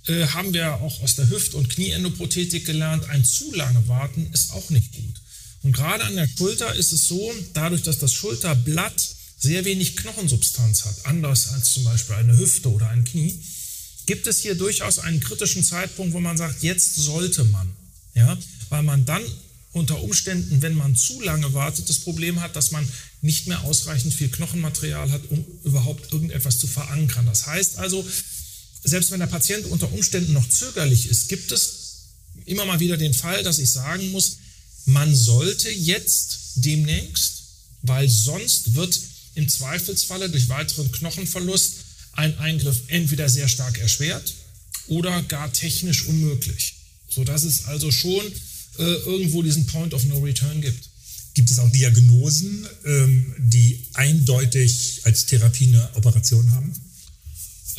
äh, 0.07 0.27
haben 0.27 0.53
wir 0.53 0.75
auch 0.75 1.01
aus 1.01 1.15
der 1.15 1.29
Hüft- 1.29 1.53
und 1.53 1.69
Knieendoprothetik 1.69 2.65
gelernt, 2.65 3.09
ein 3.09 3.23
zu 3.23 3.53
lange 3.55 3.87
Warten 3.87 4.29
ist 4.33 4.51
auch 4.51 4.69
nicht 4.69 4.91
gut. 4.91 5.21
Und 5.63 5.71
gerade 5.71 6.03
an 6.03 6.15
der 6.15 6.27
Schulter 6.37 6.75
ist 6.75 6.91
es 6.91 7.07
so, 7.07 7.33
dadurch, 7.53 7.83
dass 7.83 7.99
das 7.99 8.13
Schulterblatt 8.13 9.15
sehr 9.39 9.63
wenig 9.65 9.95
Knochensubstanz 9.95 10.85
hat, 10.85 11.05
anders 11.05 11.49
als 11.53 11.73
zum 11.73 11.83
Beispiel 11.85 12.15
eine 12.15 12.37
Hüfte 12.37 12.69
oder 12.69 12.89
ein 12.89 13.05
Knie, 13.05 13.41
gibt 14.11 14.27
es 14.27 14.39
hier 14.39 14.55
durchaus 14.55 14.99
einen 14.99 15.21
kritischen 15.21 15.63
Zeitpunkt, 15.63 16.11
wo 16.11 16.19
man 16.19 16.35
sagt, 16.35 16.63
jetzt 16.63 16.95
sollte 16.95 17.45
man. 17.45 17.71
Ja, 18.13 18.37
weil 18.67 18.83
man 18.83 19.05
dann 19.05 19.23
unter 19.71 20.03
Umständen, 20.03 20.61
wenn 20.61 20.73
man 20.73 20.97
zu 20.97 21.21
lange 21.21 21.53
wartet, 21.53 21.87
das 21.87 21.99
Problem 21.99 22.41
hat, 22.41 22.57
dass 22.57 22.71
man 22.71 22.85
nicht 23.21 23.47
mehr 23.47 23.61
ausreichend 23.63 24.13
viel 24.13 24.27
Knochenmaterial 24.27 25.11
hat, 25.11 25.21
um 25.29 25.45
überhaupt 25.63 26.11
irgendetwas 26.11 26.59
zu 26.59 26.67
verankern. 26.67 27.25
Das 27.25 27.47
heißt 27.47 27.77
also, 27.77 28.05
selbst 28.83 29.11
wenn 29.11 29.21
der 29.21 29.27
Patient 29.27 29.65
unter 29.67 29.89
Umständen 29.93 30.33
noch 30.33 30.49
zögerlich 30.49 31.05
ist, 31.05 31.29
gibt 31.29 31.53
es 31.53 32.09
immer 32.43 32.65
mal 32.65 32.81
wieder 32.81 32.97
den 32.97 33.13
Fall, 33.13 33.43
dass 33.43 33.59
ich 33.59 33.69
sagen 33.69 34.11
muss, 34.11 34.39
man 34.87 35.15
sollte 35.15 35.69
jetzt 35.71 36.37
demnächst, 36.55 37.43
weil 37.81 38.09
sonst 38.09 38.75
wird 38.75 38.99
im 39.35 39.47
Zweifelsfalle 39.47 40.29
durch 40.29 40.49
weiteren 40.49 40.91
Knochenverlust 40.91 41.80
ein 42.13 42.37
Eingriff 42.39 42.81
entweder 42.87 43.29
sehr 43.29 43.47
stark 43.47 43.79
erschwert 43.79 44.33
oder 44.87 45.21
gar 45.23 45.51
technisch 45.51 46.05
unmöglich. 46.05 46.75
Sodass 47.09 47.43
es 47.43 47.65
also 47.65 47.91
schon 47.91 48.25
äh, 48.77 48.83
irgendwo 48.83 49.43
diesen 49.43 49.65
Point 49.65 49.93
of 49.93 50.05
No 50.05 50.19
Return 50.19 50.61
gibt. 50.61 50.89
Gibt 51.33 51.49
es 51.49 51.59
auch 51.59 51.69
Diagnosen, 51.71 52.67
ähm, 52.85 53.33
die 53.37 53.79
eindeutig 53.93 55.01
als 55.03 55.25
Therapie 55.25 55.67
eine 55.67 55.89
Operation 55.95 56.51
haben? 56.51 56.73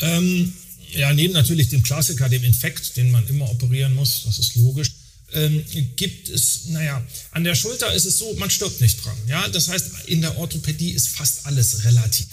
Ähm, 0.00 0.52
ja, 0.92 1.12
neben 1.12 1.32
natürlich 1.32 1.68
dem 1.68 1.82
Klassiker, 1.82 2.28
dem 2.28 2.44
Infekt, 2.44 2.96
den 2.96 3.10
man 3.10 3.26
immer 3.28 3.50
operieren 3.50 3.94
muss, 3.94 4.24
das 4.24 4.38
ist 4.38 4.56
logisch, 4.56 4.90
ähm, 5.34 5.64
gibt 5.96 6.28
es, 6.28 6.66
naja, 6.66 7.02
an 7.30 7.44
der 7.44 7.54
Schulter 7.54 7.92
ist 7.94 8.04
es 8.04 8.18
so, 8.18 8.34
man 8.34 8.50
stirbt 8.50 8.80
nicht 8.80 9.04
dran. 9.04 9.16
Ja? 9.26 9.48
Das 9.48 9.68
heißt, 9.68 10.06
in 10.06 10.20
der 10.20 10.36
Orthopädie 10.36 10.90
ist 10.90 11.08
fast 11.08 11.46
alles 11.46 11.84
relativ. 11.84 12.26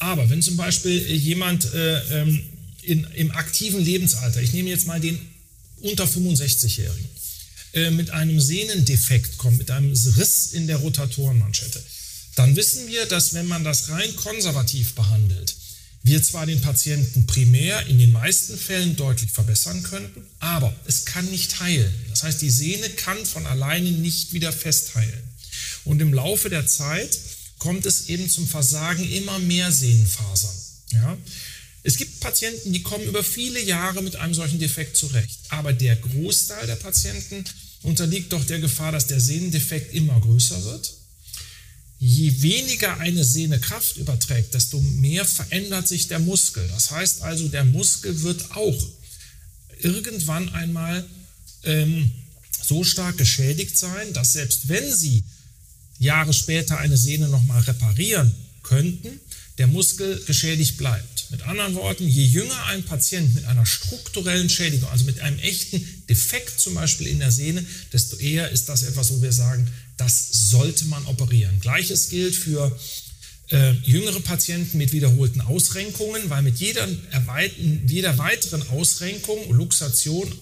Aber 0.00 0.28
wenn 0.30 0.42
zum 0.42 0.56
Beispiel 0.56 0.98
äh, 0.98 1.14
jemand 1.14 1.72
äh, 1.72 2.22
ähm, 2.22 2.42
in, 2.82 3.06
im 3.14 3.30
aktiven 3.30 3.80
Lebensalter, 3.80 4.42
ich 4.42 4.52
nehme 4.52 4.70
jetzt 4.70 4.86
mal 4.86 4.98
den 4.98 5.18
unter 5.82 6.04
65-Jährigen, 6.04 7.08
äh, 7.74 7.90
mit 7.90 8.10
einem 8.10 8.40
Sehnendefekt 8.40 9.38
kommt, 9.38 9.58
mit 9.58 9.70
einem 9.70 9.92
Riss 9.92 10.52
in 10.52 10.66
der 10.66 10.78
Rotatorenmanschette, 10.78 11.80
dann 12.34 12.56
wissen 12.56 12.88
wir, 12.88 13.06
dass 13.06 13.34
wenn 13.34 13.46
man 13.46 13.62
das 13.62 13.90
rein 13.90 14.16
konservativ 14.16 14.94
behandelt, 14.94 15.54
wir 16.02 16.22
zwar 16.22 16.46
den 16.46 16.62
Patienten 16.62 17.26
primär 17.26 17.86
in 17.86 17.98
den 17.98 18.12
meisten 18.12 18.56
Fällen 18.56 18.96
deutlich 18.96 19.30
verbessern 19.30 19.82
könnten, 19.82 20.22
aber 20.38 20.74
es 20.86 21.04
kann 21.04 21.26
nicht 21.26 21.60
heilen. 21.60 21.92
Das 22.08 22.22
heißt, 22.22 22.40
die 22.40 22.48
Sehne 22.48 22.88
kann 22.88 23.26
von 23.26 23.44
alleine 23.46 23.90
nicht 23.90 24.32
wieder 24.32 24.50
festheilen. 24.50 25.22
Und 25.84 26.00
im 26.00 26.14
Laufe 26.14 26.48
der 26.48 26.66
Zeit 26.66 27.18
kommt 27.60 27.86
es 27.86 28.08
eben 28.08 28.28
zum 28.28 28.48
Versagen 28.48 29.08
immer 29.08 29.38
mehr 29.38 29.70
Sehnenfasern. 29.70 30.56
Ja? 30.92 31.16
Es 31.82 31.96
gibt 31.96 32.20
Patienten, 32.20 32.72
die 32.72 32.82
kommen 32.82 33.04
über 33.04 33.22
viele 33.22 33.62
Jahre 33.62 34.02
mit 34.02 34.16
einem 34.16 34.34
solchen 34.34 34.58
Defekt 34.58 34.96
zurecht. 34.96 35.38
Aber 35.50 35.72
der 35.72 35.94
Großteil 35.96 36.66
der 36.66 36.76
Patienten 36.76 37.44
unterliegt 37.82 38.32
doch 38.32 38.44
der 38.44 38.58
Gefahr, 38.58 38.92
dass 38.92 39.06
der 39.06 39.20
Sehnendefekt 39.20 39.94
immer 39.94 40.20
größer 40.20 40.64
wird. 40.64 40.94
Je 41.98 42.42
weniger 42.42 42.98
eine 42.98 43.24
Sehne 43.24 43.60
Kraft 43.60 43.98
überträgt, 43.98 44.54
desto 44.54 44.80
mehr 44.80 45.24
verändert 45.24 45.86
sich 45.86 46.08
der 46.08 46.18
Muskel. 46.18 46.66
Das 46.68 46.90
heißt 46.90 47.22
also, 47.22 47.48
der 47.48 47.64
Muskel 47.64 48.22
wird 48.22 48.56
auch 48.56 48.86
irgendwann 49.80 50.48
einmal 50.50 51.06
ähm, 51.64 52.10
so 52.62 52.84
stark 52.84 53.18
geschädigt 53.18 53.76
sein, 53.76 54.12
dass 54.14 54.32
selbst 54.32 54.68
wenn 54.68 54.94
Sie 54.94 55.22
Jahre 56.00 56.32
später 56.32 56.78
eine 56.78 56.96
Sehne 56.96 57.28
nochmal 57.28 57.62
reparieren 57.62 58.34
könnten, 58.62 59.20
der 59.58 59.66
Muskel 59.66 60.20
geschädigt 60.26 60.78
bleibt. 60.78 61.30
Mit 61.30 61.42
anderen 61.42 61.74
Worten, 61.74 62.08
je 62.08 62.24
jünger 62.24 62.64
ein 62.66 62.82
Patient 62.82 63.34
mit 63.34 63.44
einer 63.44 63.66
strukturellen 63.66 64.48
Schädigung, 64.48 64.88
also 64.88 65.04
mit 65.04 65.20
einem 65.20 65.38
echten 65.38 65.86
Defekt 66.08 66.58
zum 66.58 66.74
Beispiel 66.74 67.06
in 67.06 67.20
der 67.20 67.30
Sehne, 67.30 67.64
desto 67.92 68.16
eher 68.16 68.50
ist 68.50 68.68
das 68.68 68.82
etwas, 68.82 69.12
wo 69.12 69.22
wir 69.22 69.32
sagen, 69.32 69.68
das 69.96 70.48
sollte 70.50 70.86
man 70.86 71.04
operieren. 71.06 71.60
Gleiches 71.60 72.08
gilt 72.08 72.34
für 72.34 72.76
äh, 73.50 73.72
jüngere 73.84 74.20
Patienten 74.20 74.78
mit 74.78 74.92
wiederholten 74.92 75.42
Ausrenkungen, 75.42 76.30
weil 76.30 76.42
mit 76.42 76.58
jeder, 76.58 76.88
jeder 77.86 78.16
weiteren 78.16 78.66
Ausrenkung, 78.70 79.52
Luxation 79.52 80.32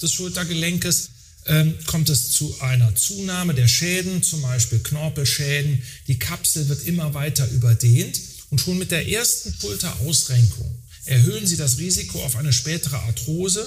des 0.00 0.12
Schultergelenkes, 0.12 1.10
ähm, 1.46 1.74
kommt 1.86 2.08
es 2.08 2.30
zu 2.30 2.60
einer 2.60 2.94
Zunahme 2.94 3.54
der 3.54 3.68
Schäden, 3.68 4.22
zum 4.22 4.42
Beispiel 4.42 4.78
Knorpelschäden. 4.78 5.82
Die 6.06 6.18
Kapsel 6.18 6.68
wird 6.68 6.86
immer 6.86 7.14
weiter 7.14 7.48
überdehnt 7.48 8.20
und 8.50 8.60
schon 8.60 8.78
mit 8.78 8.90
der 8.90 9.08
ersten 9.08 9.54
Schulterausrenkung 9.60 10.82
erhöhen 11.04 11.46
Sie 11.46 11.56
das 11.56 11.78
Risiko 11.78 12.22
auf 12.22 12.36
eine 12.36 12.52
spätere 12.52 12.96
Arthrose 12.96 13.66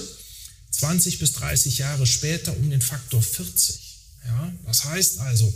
20 0.70 1.18
bis 1.18 1.32
30 1.32 1.78
Jahre 1.78 2.06
später 2.06 2.56
um 2.56 2.70
den 2.70 2.80
Faktor 2.80 3.22
40. 3.22 3.80
Ja, 4.26 4.52
das 4.64 4.84
heißt 4.84 5.20
also, 5.20 5.52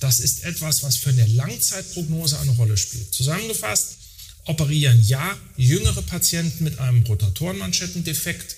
das 0.00 0.20
ist 0.20 0.44
etwas, 0.44 0.82
was 0.82 0.96
für 0.96 1.10
eine 1.10 1.26
Langzeitprognose 1.26 2.38
eine 2.38 2.52
Rolle 2.52 2.76
spielt. 2.76 3.12
Zusammengefasst, 3.14 3.96
operieren 4.44 5.02
ja 5.06 5.36
jüngere 5.56 6.02
Patienten 6.02 6.64
mit 6.64 6.78
einem 6.78 7.02
Rotatorenmanschettendefekt 7.02 8.56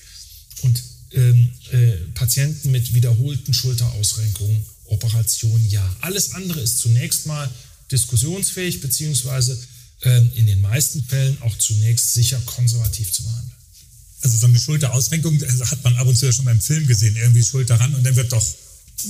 und 0.62 0.82
ähm, 1.14 1.50
äh, 1.72 1.92
Patienten 2.14 2.70
mit 2.70 2.94
wiederholten 2.94 3.54
Schulterausrenkungen, 3.54 4.64
Operation 4.86 5.64
ja. 5.68 5.96
Alles 6.00 6.34
andere 6.34 6.60
ist 6.60 6.78
zunächst 6.78 7.26
mal 7.26 7.50
diskussionsfähig, 7.90 8.80
beziehungsweise 8.80 9.58
äh, 10.02 10.22
in 10.34 10.46
den 10.46 10.60
meisten 10.60 11.02
Fällen 11.04 11.40
auch 11.42 11.56
zunächst 11.58 12.14
sicher 12.14 12.40
konservativ 12.44 13.12
zu 13.12 13.22
behandeln. 13.22 13.52
Also 14.22 14.38
so 14.38 14.46
eine 14.46 14.58
Schulterausrenkung 14.58 15.38
hat 15.40 15.84
man 15.84 15.96
ab 15.96 16.06
und 16.06 16.16
zu 16.16 16.26
ja 16.26 16.32
schon 16.32 16.46
beim 16.46 16.60
Film 16.60 16.86
gesehen, 16.86 17.16
irgendwie 17.16 17.42
Schulter 17.42 17.78
ran 17.78 17.94
und 17.94 18.04
dann 18.04 18.16
wird 18.16 18.32
doch 18.32 18.44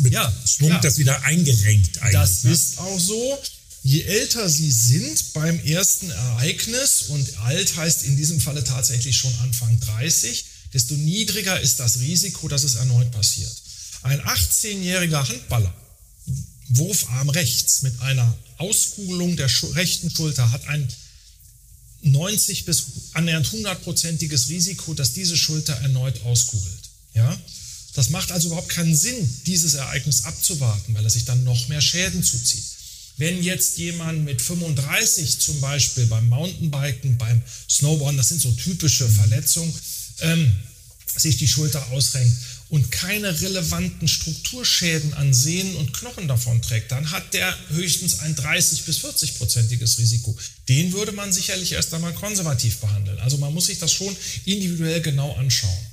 mit 0.01 0.13
ja, 0.13 0.33
Schwung 0.45 0.71
klar. 0.71 0.81
das 0.81 0.99
wieder 0.99 1.23
eingerenkt 1.23 2.03
eigentlich. 2.03 2.13
Das 2.13 2.45
ne? 2.45 2.53
ist 2.53 2.79
auch 2.79 2.99
so. 2.99 3.39
Je 3.85 4.01
älter 4.01 4.49
sie 4.49 4.71
sind 4.71 5.35
beim 5.35 5.61
ersten 5.61 6.11
Ereignis, 6.11 7.03
und 7.09 7.39
alt 7.41 7.77
heißt 7.77 8.05
in 8.05 8.17
diesem 8.17 8.41
Falle 8.41 8.65
tatsächlich 8.65 9.15
schon 9.17 9.33
Anfang 9.43 9.79
30, 9.79 10.47
desto 10.75 10.95
niedriger 10.95 11.59
ist 11.61 11.81
das 11.81 12.01
Risiko, 12.01 12.49
dass 12.49 12.65
es 12.65 12.75
erneut 12.75 13.11
passiert. 13.13 13.53
Ein 14.03 14.21
18-jähriger 14.21 15.27
Handballer, 15.27 15.75
Wurfarm 16.69 17.31
rechts 17.31 17.83
mit 17.83 17.99
einer 18.01 18.37
Auskugelung 18.59 19.37
der 19.37 19.49
rechten 19.75 20.11
Schulter, 20.11 20.51
hat 20.51 20.67
ein 20.69 20.87
90 22.03 22.65
bis 22.67 22.85
annähernd 23.13 23.47
100-prozentiges 23.47 24.49
Risiko, 24.49 24.95
dass 24.95 25.15
diese 25.15 25.37
Schulter 25.37 25.75
erneut 25.75 26.23
auskugelt. 26.25 26.91
Ja? 27.15 27.39
Das 27.95 28.11
macht 28.11 28.33
also 28.33 28.49
überhaupt 28.49 28.69
keinen 28.69 28.95
Sinn, 28.95 29.41
dieses 29.47 29.75
Ereignis 29.75 30.25
abzuwarten, 30.25 30.95
weil 30.95 31.05
er 31.05 31.11
sich 31.11 31.25
dann 31.25 31.45
noch 31.45 31.69
mehr 31.69 31.81
Schäden 31.81 32.23
zuzieht. 32.23 32.65
Wenn 33.17 33.43
jetzt 33.43 33.79
jemand 33.79 34.25
mit 34.25 34.43
35 34.43 35.39
zum 35.39 35.61
Beispiel 35.61 36.07
beim 36.07 36.29
Mountainbiken, 36.29 37.17
beim 37.17 37.41
Snowboarden, 37.71 38.17
das 38.17 38.29
sind 38.29 38.41
so 38.41 38.51
typische 38.51 39.09
Verletzungen, 39.09 39.73
ähm, 40.21 40.53
sich 41.17 41.37
die 41.37 41.49
Schulter 41.49 41.87
ausrenkt 41.93 42.37
und 42.71 42.91
keine 42.91 43.41
relevanten 43.41 44.09
Strukturschäden 44.09 45.15
an 45.15 45.33
Sehnen 45.33 45.77
und 45.77 45.93
Knochen 45.93 46.27
davon 46.27 46.61
trägt, 46.61 46.91
dann 46.91 47.11
hat 47.11 47.35
der 47.35 47.57
höchstens 47.71 48.21
ein 48.21 48.35
30 48.35 48.83
bis 48.85 48.99
40 48.99 49.39
prozentiges 49.39 49.99
Risiko. 49.99 50.37
Den 50.69 50.93
würde 50.93 51.13
man 51.13 51.33
sicherlich 51.33 51.73
erst 51.73 51.95
einmal 51.95 52.15
konservativ 52.15 52.79
behandeln. 52.79 53.19
Also 53.21 53.39
man 53.39 53.55
muss 53.55 53.67
sich 53.67 53.79
das 53.79 53.93
schon 53.93 54.17
individuell 54.45 55.01
genau 55.03 55.35
anschauen. 55.37 55.87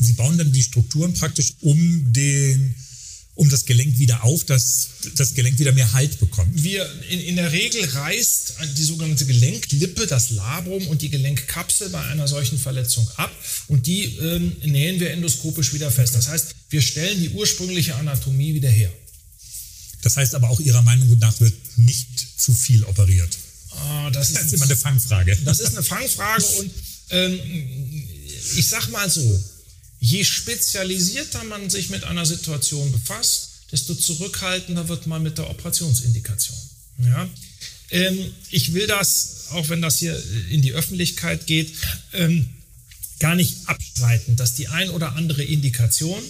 Sie 0.00 0.12
bauen 0.14 0.36
dann 0.36 0.52
die 0.52 0.62
Strukturen 0.62 1.14
praktisch 1.14 1.54
um 1.60 2.12
den 2.12 2.74
um 3.34 3.48
das 3.48 3.64
Gelenk 3.64 3.98
wieder 3.98 4.24
auf, 4.24 4.44
dass 4.44 4.88
das 5.16 5.34
Gelenk 5.34 5.58
wieder 5.58 5.72
mehr 5.72 5.90
Halt 5.92 6.20
bekommt. 6.20 6.62
Wir, 6.62 6.86
in, 7.08 7.20
in 7.20 7.36
der 7.36 7.50
Regel 7.50 7.82
reißt 7.84 8.54
die 8.76 8.84
sogenannte 8.84 9.24
Gelenklippe, 9.24 10.06
das 10.06 10.30
Labrum 10.30 10.86
und 10.88 11.00
die 11.00 11.08
Gelenkkapsel 11.08 11.88
bei 11.88 12.02
einer 12.06 12.28
solchen 12.28 12.58
Verletzung 12.58 13.08
ab 13.16 13.32
und 13.68 13.86
die 13.86 14.04
ähm, 14.16 14.54
nähen 14.64 15.00
wir 15.00 15.10
endoskopisch 15.12 15.72
wieder 15.72 15.90
fest. 15.90 16.14
Das 16.14 16.28
heißt, 16.28 16.54
wir 16.68 16.82
stellen 16.82 17.20
die 17.20 17.30
ursprüngliche 17.30 17.94
Anatomie 17.94 18.54
wieder 18.54 18.70
her. 18.70 18.92
Das 20.02 20.16
heißt 20.16 20.34
aber 20.34 20.50
auch 20.50 20.60
Ihrer 20.60 20.82
Meinung 20.82 21.18
nach 21.18 21.40
wird 21.40 21.54
nicht 21.76 22.08
zu 22.36 22.52
viel 22.52 22.84
operiert. 22.84 23.30
Ah, 23.70 24.10
das, 24.10 24.28
ist 24.28 24.36
das 24.36 24.46
ist 24.46 24.52
immer 24.54 24.64
eine 24.64 24.76
Fangfrage. 24.76 25.38
Das 25.44 25.60
ist 25.60 25.74
eine 25.74 25.82
Fangfrage 25.82 26.44
und 26.58 26.70
ähm, 27.10 27.38
ich 28.56 28.68
sag 28.68 28.90
mal 28.90 29.08
so, 29.08 29.22
Je 30.04 30.24
spezialisierter 30.24 31.44
man 31.44 31.70
sich 31.70 31.88
mit 31.88 32.02
einer 32.02 32.26
Situation 32.26 32.90
befasst, 32.90 33.50
desto 33.70 33.94
zurückhaltender 33.94 34.88
wird 34.88 35.06
man 35.06 35.22
mit 35.22 35.38
der 35.38 35.48
Operationsindikation. 35.48 36.58
Ja? 36.98 37.30
Ähm, 37.90 38.18
ich 38.50 38.74
will 38.74 38.88
das, 38.88 39.44
auch 39.50 39.68
wenn 39.68 39.80
das 39.80 40.00
hier 40.00 40.20
in 40.50 40.60
die 40.60 40.72
Öffentlichkeit 40.72 41.46
geht, 41.46 41.72
ähm, 42.14 42.48
gar 43.20 43.36
nicht 43.36 43.54
abstreiten, 43.66 44.34
dass 44.34 44.54
die 44.54 44.66
ein 44.66 44.90
oder 44.90 45.14
andere 45.14 45.44
Indikation 45.44 46.20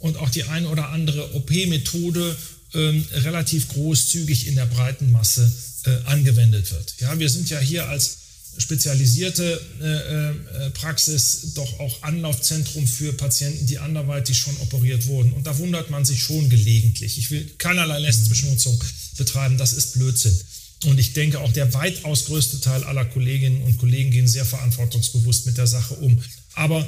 und 0.00 0.16
auch 0.16 0.28
die 0.28 0.42
ein 0.42 0.66
oder 0.66 0.88
andere 0.88 1.32
OP-Methode 1.36 2.36
ähm, 2.74 3.04
relativ 3.12 3.68
großzügig 3.68 4.48
in 4.48 4.56
der 4.56 4.66
breiten 4.66 5.12
Masse 5.12 5.50
äh, 5.84 5.90
angewendet 6.06 6.72
wird. 6.72 6.96
Ja, 6.98 7.16
wir 7.16 7.30
sind 7.30 7.48
ja 7.50 7.60
hier 7.60 7.88
als 7.88 8.18
spezialisierte 8.58 9.60
äh, 9.80 10.66
äh, 10.66 10.70
Praxis 10.70 11.52
doch 11.54 11.80
auch 11.80 12.02
Anlaufzentrum 12.02 12.86
für 12.86 13.12
Patienten, 13.12 13.66
die 13.66 13.78
anderweitig 13.78 14.36
schon 14.38 14.56
operiert 14.58 15.06
wurden. 15.06 15.32
Und 15.32 15.46
da 15.46 15.56
wundert 15.58 15.90
man 15.90 16.04
sich 16.04 16.22
schon 16.22 16.48
gelegentlich. 16.50 17.18
Ich 17.18 17.30
will 17.30 17.50
keinerlei 17.58 17.98
Lästbeschmutzung 17.98 18.82
betreiben, 19.16 19.58
das 19.58 19.72
ist 19.72 19.94
Blödsinn. 19.94 20.38
Und 20.84 20.98
ich 20.98 21.12
denke, 21.12 21.40
auch 21.40 21.52
der 21.52 21.72
weitaus 21.74 22.26
größte 22.26 22.60
Teil 22.60 22.82
aller 22.84 23.04
Kolleginnen 23.04 23.62
und 23.62 23.78
Kollegen 23.78 24.10
gehen 24.10 24.28
sehr 24.28 24.44
verantwortungsbewusst 24.44 25.46
mit 25.46 25.56
der 25.56 25.66
Sache 25.66 25.94
um. 25.94 26.20
Aber 26.54 26.86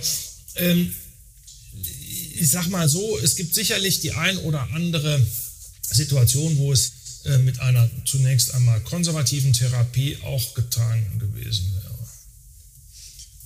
ähm, 0.56 0.92
ich 2.34 2.50
sage 2.50 2.70
mal 2.70 2.88
so, 2.88 3.18
es 3.20 3.36
gibt 3.36 3.54
sicherlich 3.54 4.00
die 4.00 4.12
ein 4.12 4.36
oder 4.38 4.68
andere 4.72 5.24
Situation, 5.82 6.56
wo 6.58 6.72
es 6.72 6.92
mit 7.38 7.60
einer 7.60 7.90
zunächst 8.04 8.54
einmal 8.54 8.80
konservativen 8.80 9.52
Therapie 9.52 10.18
auch 10.24 10.54
getan 10.54 11.04
gewesen 11.18 11.72
wäre. 11.72 11.84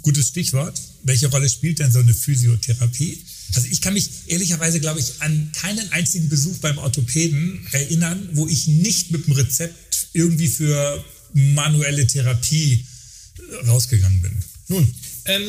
Gutes 0.03 0.29
Stichwort. 0.29 0.81
Welche 1.05 1.29
Rolle 1.29 1.49
spielt 1.49 1.79
denn 1.79 1.93
so 1.93 2.01
eine 2.01 2.14
Physiotherapie? 2.14 3.23
Also 3.55 3.69
ich 3.71 3.81
kann 3.81 3.95
mich 3.95 4.09
ehrlicherweise, 4.27 4.81
glaube 4.81 5.01
ich, 5.01 5.21
an 5.21 5.51
keinen 5.53 5.91
einzigen 5.93 6.29
Besuch 6.29 6.59
beim 6.59 6.79
Orthopäden 6.79 7.67
erinnern, 7.73 8.29
wo 8.33 8.47
ich 8.47 8.69
nicht 8.69 9.11
mit 9.11 9.27
dem 9.27 9.35
Rezept 9.35 10.09
irgendwie 10.12 10.49
für 10.49 11.05
manuelle 11.33 12.07
Therapie 12.07 12.85
rausgegangen 13.67 14.21
bin. 14.21 14.33
Nun, 14.69 14.95
ähm, 15.27 15.43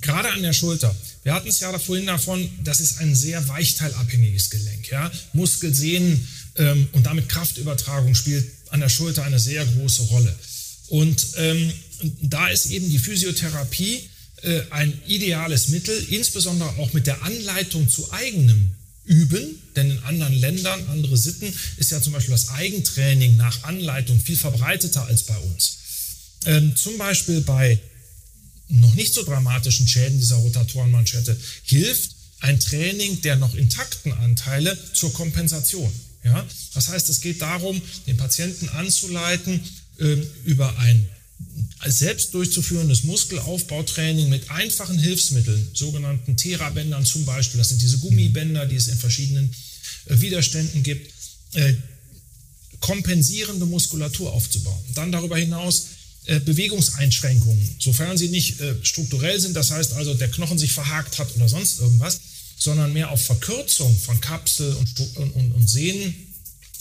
gerade 0.00 0.30
an 0.32 0.42
der 0.42 0.52
Schulter. 0.52 0.94
Wir 1.22 1.32
hatten 1.32 1.48
es 1.48 1.60
ja 1.60 1.78
vorhin 1.78 2.06
davon, 2.06 2.48
das 2.62 2.80
ist 2.80 2.98
ein 2.98 3.14
sehr 3.14 3.46
weichteilabhängiges 3.48 4.50
Gelenk. 4.50 4.88
Ja? 4.88 5.10
Muskel, 5.32 5.74
Sehnen, 5.74 6.26
ähm, 6.56 6.88
und 6.92 7.06
damit 7.06 7.28
Kraftübertragung 7.28 8.14
spielt 8.14 8.50
an 8.70 8.80
der 8.80 8.88
Schulter 8.88 9.24
eine 9.24 9.38
sehr 9.38 9.64
große 9.64 10.02
Rolle. 10.02 10.34
Und 10.88 11.26
ähm, 11.36 11.72
da 12.22 12.48
ist 12.48 12.66
eben 12.66 12.88
die 12.90 12.98
Physiotherapie 12.98 14.00
äh, 14.42 14.62
ein 14.70 14.92
ideales 15.06 15.68
Mittel, 15.68 15.96
insbesondere 16.10 16.68
auch 16.78 16.92
mit 16.92 17.06
der 17.06 17.22
Anleitung 17.22 17.88
zu 17.88 18.12
eigenem 18.12 18.70
Üben, 19.04 19.60
denn 19.76 19.90
in 19.90 19.98
anderen 20.00 20.34
Ländern, 20.34 20.86
andere 20.88 21.16
Sitten, 21.16 21.52
ist 21.76 21.90
ja 21.90 22.00
zum 22.00 22.12
Beispiel 22.12 22.32
das 22.32 22.50
Eigentraining 22.50 23.36
nach 23.36 23.64
Anleitung 23.64 24.18
viel 24.18 24.36
verbreiteter 24.36 25.04
als 25.06 25.24
bei 25.24 25.36
uns. 25.36 25.78
Ähm, 26.46 26.74
zum 26.76 26.98
Beispiel 26.98 27.40
bei 27.42 27.78
noch 28.68 28.94
nicht 28.94 29.14
so 29.14 29.22
dramatischen 29.22 29.86
Schäden 29.86 30.18
dieser 30.18 30.36
Rotatorenmanschette 30.36 31.36
hilft 31.64 32.10
ein 32.40 32.60
Training 32.60 33.20
der 33.22 33.36
noch 33.36 33.54
intakten 33.54 34.12
Anteile 34.12 34.76
zur 34.92 35.12
Kompensation. 35.12 35.92
Ja? 36.24 36.44
Das 36.74 36.88
heißt, 36.88 37.08
es 37.08 37.20
geht 37.20 37.42
darum, 37.42 37.80
den 38.06 38.16
Patienten 38.16 38.68
anzuleiten, 38.70 39.60
äh, 39.98 40.16
über 40.44 40.76
ein 40.78 41.08
selbst 41.86 42.32
durchzuführendes 42.32 43.04
Muskelaufbautraining 43.04 44.28
mit 44.30 44.50
einfachen 44.50 44.98
Hilfsmitteln, 44.98 45.68
sogenannten 45.74 46.36
Therabändern 46.36 47.04
zum 47.04 47.24
Beispiel, 47.24 47.58
das 47.58 47.68
sind 47.68 47.82
diese 47.82 47.98
Gummibänder, 47.98 48.66
die 48.66 48.76
es 48.76 48.88
in 48.88 48.96
verschiedenen 48.96 49.54
äh, 50.06 50.20
Widerständen 50.20 50.82
gibt, 50.82 51.12
äh, 51.52 51.74
kompensierende 52.80 53.66
Muskulatur 53.66 54.32
aufzubauen. 54.32 54.82
Dann 54.94 55.12
darüber 55.12 55.36
hinaus 55.36 55.86
äh, 56.26 56.40
Bewegungseinschränkungen, 56.40 57.76
sofern 57.78 58.16
sie 58.16 58.28
nicht 58.28 58.60
äh, 58.60 58.74
strukturell 58.82 59.38
sind, 59.40 59.54
das 59.54 59.70
heißt 59.70 59.92
also 59.92 60.14
der 60.14 60.30
Knochen 60.30 60.58
sich 60.58 60.72
verhakt 60.72 61.18
hat 61.18 61.34
oder 61.36 61.48
sonst 61.48 61.80
irgendwas, 61.80 62.20
sondern 62.56 62.92
mehr 62.92 63.10
auf 63.10 63.24
Verkürzung 63.24 63.96
von 63.96 64.20
Kapsel 64.20 64.72
und, 64.74 65.16
und, 65.16 65.52
und 65.54 65.68
Sehnen 65.68 66.14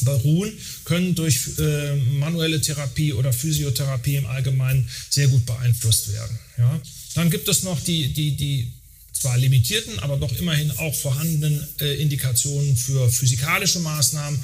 beruhen, 0.02 0.52
können 0.86 1.16
durch 1.16 1.58
äh, 1.60 1.96
manuelle 1.96 2.60
Therapie 2.60 3.14
oder 3.14 3.32
Physiotherapie 3.32 4.16
im 4.16 4.26
Allgemeinen 4.26 4.88
sehr 5.10 5.28
gut 5.28 5.46
beeinflusst 5.46 6.12
werden. 6.12 6.38
Ja. 6.58 6.82
Dann 7.16 7.30
gibt 7.30 7.48
es 7.48 7.64
noch 7.64 7.80
die, 7.82 8.12
die, 8.12 8.36
die 8.36 8.72
zwar 9.14 9.38
limitierten, 9.38 10.00
aber 10.00 10.18
doch 10.18 10.34
immerhin 10.34 10.72
auch 10.72 10.94
vorhandenen 10.94 11.66
äh, 11.80 12.02
Indikationen 12.02 12.76
für 12.76 13.10
physikalische 13.10 13.80
Maßnahmen. 13.80 14.38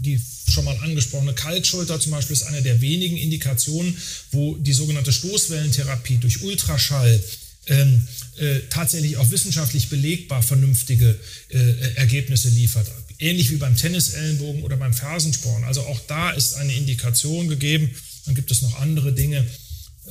Die 0.00 0.20
schon 0.48 0.64
mal 0.64 0.76
angesprochene 0.82 1.32
Kalkschulter 1.32 1.98
zum 2.00 2.12
Beispiel 2.12 2.34
ist 2.34 2.42
eine 2.42 2.62
der 2.62 2.80
wenigen 2.80 3.16
Indikationen, 3.16 3.96
wo 4.32 4.56
die 4.56 4.74
sogenannte 4.74 5.12
Stoßwellentherapie 5.12 6.18
durch 6.18 6.42
Ultraschall 6.42 7.22
ähm, 7.66 8.06
äh, 8.36 8.60
tatsächlich 8.70 9.16
auch 9.16 9.30
wissenschaftlich 9.30 9.88
belegbar 9.88 10.42
vernünftige 10.42 11.18
äh, 11.48 11.58
Ergebnisse 11.96 12.48
liefert. 12.48 12.90
Ähnlich 13.18 13.50
wie 13.50 13.56
beim 13.56 13.76
Tennisellenbogen 13.76 14.62
oder 14.62 14.76
beim 14.76 14.92
Fersensporn. 14.92 15.64
Also 15.64 15.82
auch 15.82 16.00
da 16.06 16.30
ist 16.30 16.54
eine 16.54 16.74
Indikation 16.74 17.48
gegeben. 17.48 17.90
Dann 18.26 18.34
gibt 18.34 18.50
es 18.50 18.62
noch 18.62 18.80
andere 18.80 19.12
Dinge. 19.12 19.44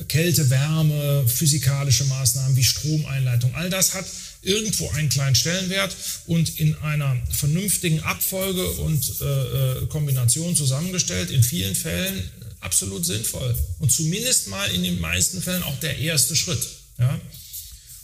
Kälte, 0.08 0.50
Wärme, 0.50 1.26
physikalische 1.26 2.04
Maßnahmen 2.04 2.56
wie 2.56 2.64
Stromeinleitung. 2.64 3.54
All 3.54 3.70
das 3.70 3.94
hat 3.94 4.04
irgendwo 4.42 4.90
einen 4.90 5.08
kleinen 5.08 5.34
Stellenwert 5.34 5.96
und 6.26 6.60
in 6.60 6.74
einer 6.76 7.16
vernünftigen 7.30 8.00
Abfolge 8.00 8.68
und 8.72 9.20
äh, 9.20 9.24
äh 9.24 9.86
Kombination 9.86 10.54
zusammengestellt, 10.54 11.30
in 11.30 11.42
vielen 11.42 11.74
Fällen 11.74 12.30
absolut 12.60 13.06
sinnvoll. 13.06 13.56
Und 13.78 13.90
zumindest 13.90 14.48
mal 14.48 14.66
in 14.70 14.82
den 14.82 15.00
meisten 15.00 15.40
Fällen 15.40 15.62
auch 15.62 15.78
der 15.80 15.98
erste 15.98 16.36
Schritt. 16.36 16.60
Ja? 16.98 17.18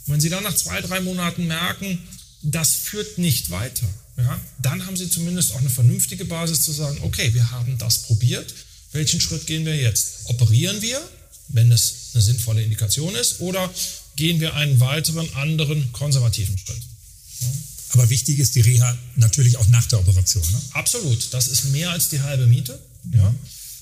Und 0.06 0.14
wenn 0.14 0.20
Sie 0.20 0.28
dann 0.28 0.42
nach 0.42 0.54
zwei, 0.54 0.80
drei 0.80 1.00
Monaten 1.00 1.46
merken, 1.46 1.98
das 2.42 2.74
führt 2.74 3.18
nicht 3.18 3.50
weiter, 3.50 3.88
ja, 4.16 4.40
dann 4.60 4.84
haben 4.86 4.96
Sie 4.96 5.08
zumindest 5.08 5.52
auch 5.52 5.60
eine 5.60 5.70
vernünftige 5.70 6.24
Basis 6.24 6.62
zu 6.62 6.72
sagen, 6.72 6.98
okay, 7.02 7.32
wir 7.34 7.50
haben 7.50 7.78
das 7.78 8.02
probiert, 8.02 8.52
welchen 8.92 9.20
Schritt 9.20 9.46
gehen 9.46 9.64
wir 9.64 9.76
jetzt? 9.76 10.26
Operieren 10.26 10.82
wir, 10.82 11.00
wenn 11.48 11.72
es 11.72 12.10
eine 12.12 12.22
sinnvolle 12.22 12.62
Indikation 12.62 13.14
ist, 13.14 13.40
oder 13.40 13.72
gehen 14.16 14.40
wir 14.40 14.54
einen 14.54 14.80
weiteren, 14.80 15.32
anderen, 15.34 15.92
konservativen 15.92 16.56
Schritt? 16.58 16.82
Ja. 17.40 17.48
Aber 17.94 18.10
wichtig 18.10 18.38
ist 18.38 18.54
die 18.54 18.60
Reha 18.60 18.98
natürlich 19.16 19.56
auch 19.56 19.68
nach 19.68 19.86
der 19.86 20.00
Operation. 20.00 20.44
Ne? 20.50 20.60
Absolut, 20.72 21.32
das 21.32 21.48
ist 21.48 21.66
mehr 21.66 21.90
als 21.90 22.08
die 22.08 22.20
halbe 22.20 22.46
Miete. 22.46 22.78
Mhm. 23.04 23.18
Ja. 23.18 23.34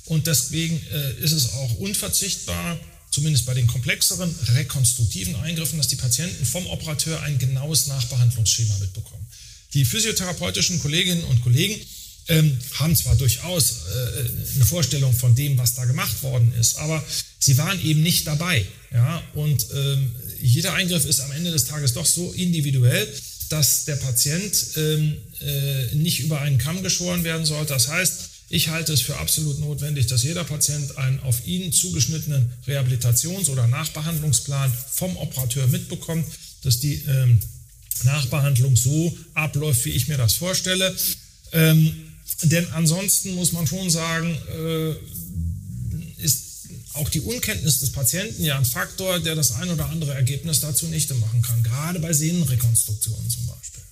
Und 0.06 0.26
deswegen 0.26 0.80
äh, 0.92 1.14
ist 1.20 1.32
es 1.32 1.52
auch 1.52 1.76
unverzichtbar, 1.78 2.78
zumindest 3.10 3.46
bei 3.46 3.54
den 3.54 3.66
komplexeren 3.66 4.34
rekonstruktiven 4.54 5.34
Eingriffen, 5.36 5.78
dass 5.78 5.88
die 5.88 5.96
Patienten 5.96 6.44
vom 6.44 6.66
Operateur 6.66 7.20
ein 7.22 7.38
genaues 7.38 7.88
Nachbehandlungsschema 7.88 8.78
mitbekommen. 8.78 9.26
Die 9.74 9.84
physiotherapeutischen 9.84 10.80
Kolleginnen 10.80 11.24
und 11.24 11.42
Kollegen 11.42 11.80
ähm, 12.28 12.56
haben 12.74 12.94
zwar 12.94 13.16
durchaus 13.16 13.70
äh, 13.70 14.54
eine 14.54 14.64
Vorstellung 14.64 15.12
von 15.12 15.34
dem, 15.34 15.58
was 15.58 15.74
da 15.74 15.84
gemacht 15.84 16.22
worden 16.22 16.52
ist, 16.58 16.76
aber 16.76 17.04
sie 17.38 17.56
waren 17.58 17.84
eben 17.84 18.02
nicht 18.02 18.26
dabei. 18.26 18.64
Ja? 18.92 19.22
Und 19.34 19.66
ähm, 19.74 20.14
jeder 20.40 20.74
Eingriff 20.74 21.04
ist 21.04 21.20
am 21.20 21.32
Ende 21.32 21.50
des 21.50 21.64
Tages 21.64 21.92
doch 21.92 22.06
so 22.06 22.32
individuell, 22.32 23.08
dass 23.48 23.84
der 23.84 23.96
Patient 23.96 24.66
ähm, 24.76 25.16
äh, 25.40 25.94
nicht 25.96 26.20
über 26.20 26.40
einen 26.40 26.58
Kamm 26.58 26.82
geschoren 26.82 27.24
werden 27.24 27.44
sollte. 27.44 27.72
Das 27.72 27.88
heißt, 27.88 28.29
ich 28.50 28.68
halte 28.68 28.92
es 28.92 29.00
für 29.00 29.16
absolut 29.16 29.60
notwendig, 29.60 30.08
dass 30.08 30.24
jeder 30.24 30.42
Patient 30.42 30.98
einen 30.98 31.20
auf 31.20 31.46
ihn 31.46 31.72
zugeschnittenen 31.72 32.52
Rehabilitations- 32.66 33.48
oder 33.48 33.68
Nachbehandlungsplan 33.68 34.72
vom 34.90 35.16
Operateur 35.16 35.68
mitbekommt, 35.68 36.26
dass 36.62 36.80
die 36.80 36.96
ähm, 37.06 37.38
Nachbehandlung 38.02 38.74
so 38.74 39.16
abläuft, 39.34 39.84
wie 39.84 39.90
ich 39.90 40.08
mir 40.08 40.16
das 40.16 40.34
vorstelle. 40.34 40.94
Ähm, 41.52 41.94
denn 42.42 42.68
ansonsten 42.72 43.36
muss 43.36 43.52
man 43.52 43.68
schon 43.68 43.88
sagen, 43.88 44.36
äh, 44.52 44.94
ist 46.20 46.42
auch 46.94 47.08
die 47.08 47.20
Unkenntnis 47.20 47.78
des 47.78 47.92
Patienten 47.92 48.44
ja 48.44 48.58
ein 48.58 48.64
Faktor, 48.64 49.20
der 49.20 49.36
das 49.36 49.52
ein 49.52 49.70
oder 49.70 49.88
andere 49.90 50.14
Ergebnis 50.14 50.58
dazu 50.58 50.86
nicht 50.86 51.08
machen 51.20 51.40
kann, 51.42 51.62
gerade 51.62 52.00
bei 52.00 52.12
Sehnenrekonstruktionen 52.12 53.30
zum 53.30 53.46
Beispiel. 53.46 53.82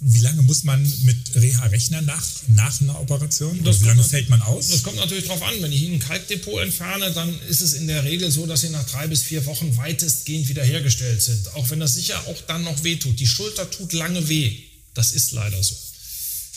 Wie 0.00 0.20
lange 0.20 0.42
muss 0.42 0.62
man 0.62 0.80
mit 1.02 1.34
Reha 1.34 1.66
rechnen 1.66 2.04
nach, 2.06 2.24
nach 2.46 2.80
einer 2.80 3.00
Operation? 3.00 3.64
Das 3.64 3.80
wie 3.80 3.86
lange 3.86 4.04
fällt 4.04 4.28
man 4.28 4.40
aus? 4.42 4.68
Das 4.68 4.84
kommt 4.84 4.96
natürlich 4.96 5.24
darauf 5.24 5.42
an. 5.42 5.54
Wenn 5.60 5.72
ich 5.72 5.82
Ihnen 5.82 5.94
ein 5.94 5.98
Kalkdepot 5.98 6.62
entferne, 6.62 7.10
dann 7.12 7.36
ist 7.48 7.62
es 7.62 7.72
in 7.72 7.88
der 7.88 8.04
Regel 8.04 8.30
so, 8.30 8.46
dass 8.46 8.60
Sie 8.60 8.70
nach 8.70 8.88
drei 8.88 9.08
bis 9.08 9.22
vier 9.22 9.44
Wochen 9.46 9.76
weitestgehend 9.76 10.48
wiederhergestellt 10.48 11.20
sind. 11.20 11.52
Auch 11.54 11.68
wenn 11.70 11.80
das 11.80 11.94
sicher 11.94 12.16
auch 12.28 12.40
dann 12.42 12.62
noch 12.62 12.84
weh 12.84 12.94
tut. 12.94 13.18
Die 13.18 13.26
Schulter 13.26 13.68
tut 13.70 13.92
lange 13.92 14.28
weh. 14.28 14.56
Das 14.94 15.10
ist 15.10 15.32
leider 15.32 15.60
so. 15.60 15.74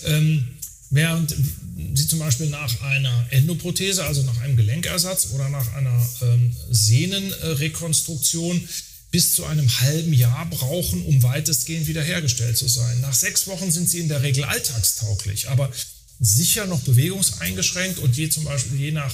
Ähm, 0.06 0.46
während 0.92 1.36
Sie 1.96 2.08
zum 2.08 2.20
Beispiel 2.20 2.48
nach 2.48 2.82
einer 2.82 3.26
Endoprothese, 3.32 4.06
also 4.06 4.22
nach 4.22 4.40
einem 4.42 4.56
Gelenkersatz 4.56 5.30
oder 5.34 5.50
nach 5.50 5.74
einer 5.74 6.10
ähm, 6.22 6.56
Sehnenrekonstruktion 6.70 8.68
bis 9.12 9.36
zu 9.36 9.46
einem 9.46 9.70
halben 9.80 10.14
Jahr 10.14 10.50
brauchen, 10.50 11.06
um 11.06 11.22
weitestgehend 11.22 11.88
wiederhergestellt 11.88 12.58
zu 12.58 12.68
sein. 12.68 13.02
Nach 13.02 13.14
sechs 13.14 13.46
Wochen 13.48 13.70
sind 13.70 13.90
sie 13.90 14.00
in 14.00 14.08
der 14.08 14.22
Regel 14.22 14.46
alltagstauglich, 14.46 15.50
aber 15.50 15.70
sicher 16.20 16.66
noch 16.66 16.80
bewegungseingeschränkt 16.82 18.00
und 18.00 18.16
je, 18.16 18.30
zum 18.30 18.46
Beispiel, 18.46 18.80
je 18.80 18.92
nach 18.92 19.14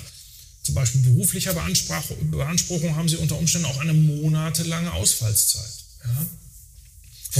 zum 0.62 0.75
Beispiel 0.75 1.01
beruflicher 1.01 1.53
Beanspruchung 1.53 2.95
haben 2.95 3.07
sie 3.07 3.15
unter 3.15 3.38
Umständen 3.38 3.67
auch 3.67 3.79
eine 3.79 3.93
monatelange 3.93 4.91
Ausfallszeit. 4.91 5.71
Ja? 6.03 6.27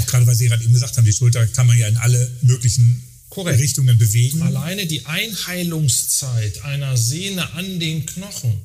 Auch 0.02 0.06
gerade, 0.06 0.26
weil 0.26 0.36
Sie 0.36 0.48
gerade 0.48 0.64
eben 0.64 0.74
gesagt 0.74 0.96
haben, 0.98 1.06
die 1.06 1.14
Schulter 1.14 1.46
kann 1.48 1.68
man 1.68 1.78
ja 1.78 1.88
in 1.88 1.98
alle 1.98 2.32
möglichen 2.42 3.04
Korrekt. 3.30 3.60
Richtungen 3.60 3.98
bewegen. 3.98 4.42
Alleine 4.42 4.86
die 4.86 5.06
Einheilungszeit 5.06 6.64
einer 6.64 6.96
Sehne 6.96 7.52
an 7.54 7.80
den 7.80 8.06
Knochen 8.06 8.62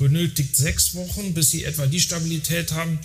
benötigt 0.00 0.56
sechs 0.56 0.94
Wochen, 0.94 1.34
bis 1.34 1.50
sie 1.50 1.64
etwa 1.64 1.86
die 1.86 2.00
Stabilität 2.00 2.72
haben, 2.72 2.98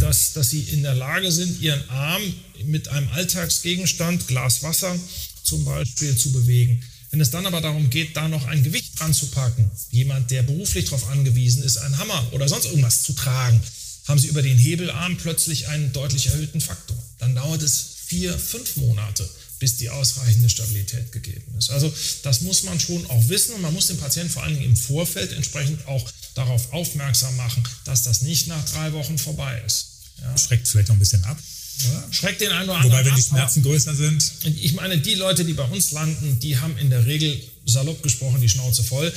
dass, 0.00 0.32
dass 0.32 0.50
sie 0.50 0.62
in 0.62 0.82
der 0.82 0.94
Lage 0.94 1.30
sind, 1.30 1.60
ihren 1.60 1.88
Arm 1.90 2.22
mit 2.64 2.88
einem 2.88 3.08
Alltagsgegenstand, 3.10 4.26
Glas 4.26 4.62
Wasser 4.62 4.98
zum 5.42 5.64
Beispiel, 5.64 6.16
zu 6.16 6.32
bewegen. 6.32 6.82
Wenn 7.10 7.20
es 7.20 7.30
dann 7.30 7.46
aber 7.46 7.60
darum 7.60 7.88
geht, 7.88 8.16
da 8.16 8.28
noch 8.28 8.46
ein 8.46 8.62
Gewicht 8.62 8.98
dran 8.98 9.14
zu 9.14 9.26
packen, 9.26 9.70
jemand, 9.90 10.30
der 10.30 10.42
beruflich 10.42 10.86
darauf 10.86 11.08
angewiesen 11.10 11.62
ist, 11.62 11.78
einen 11.78 11.98
Hammer 11.98 12.26
oder 12.32 12.48
sonst 12.48 12.66
irgendwas 12.66 13.02
zu 13.02 13.12
tragen, 13.14 13.60
haben 14.06 14.18
sie 14.18 14.28
über 14.28 14.42
den 14.42 14.58
Hebelarm 14.58 15.16
plötzlich 15.16 15.68
einen 15.68 15.92
deutlich 15.92 16.26
erhöhten 16.28 16.60
Faktor. 16.60 16.96
Dann 17.18 17.34
dauert 17.34 17.62
es 17.62 17.84
vier, 18.06 18.38
fünf 18.38 18.76
Monate, 18.76 19.28
bis 19.58 19.76
die 19.76 19.90
ausreichende 19.90 20.48
Stabilität 20.48 21.12
gegeben 21.12 21.54
ist. 21.58 21.70
Also 21.70 21.92
das 22.22 22.42
muss 22.42 22.62
man 22.62 22.78
schon 22.78 23.04
auch 23.10 23.28
wissen 23.28 23.54
und 23.54 23.62
man 23.62 23.74
muss 23.74 23.88
den 23.88 23.98
Patienten 23.98 24.30
vor 24.30 24.42
allen 24.42 24.54
Dingen 24.54 24.66
im 24.66 24.76
Vorfeld 24.76 25.32
entsprechend 25.32 25.86
auch 25.86 26.08
darauf 26.34 26.72
aufmerksam 26.72 27.36
machen, 27.36 27.62
dass 27.84 28.04
das 28.04 28.22
nicht 28.22 28.46
nach 28.46 28.64
drei 28.70 28.92
Wochen 28.92 29.18
vorbei 29.18 29.60
ist. 29.66 29.86
Ja. 30.22 30.36
Schreckt 30.36 30.68
vielleicht 30.68 30.88
noch 30.88 30.96
ein 30.96 31.00
bisschen 31.00 31.24
ab. 31.24 31.38
Ja. 31.80 32.04
Schreckt 32.10 32.40
den 32.40 32.50
einen 32.50 32.68
oder 32.68 32.78
anderen 32.78 32.92
Wobei, 32.92 33.04
wenn 33.04 33.14
die 33.14 33.22
Schmerzen 33.22 33.62
größer 33.62 33.94
sind. 33.94 34.32
Ich 34.44 34.74
meine, 34.74 34.98
die 34.98 35.14
Leute, 35.14 35.44
die 35.44 35.52
bei 35.52 35.64
uns 35.64 35.92
landen, 35.92 36.38
die 36.40 36.58
haben 36.58 36.76
in 36.78 36.90
der 36.90 37.06
Regel, 37.06 37.40
salopp 37.66 38.02
gesprochen, 38.02 38.40
die 38.40 38.48
Schnauze 38.48 38.82
voll. 38.82 39.12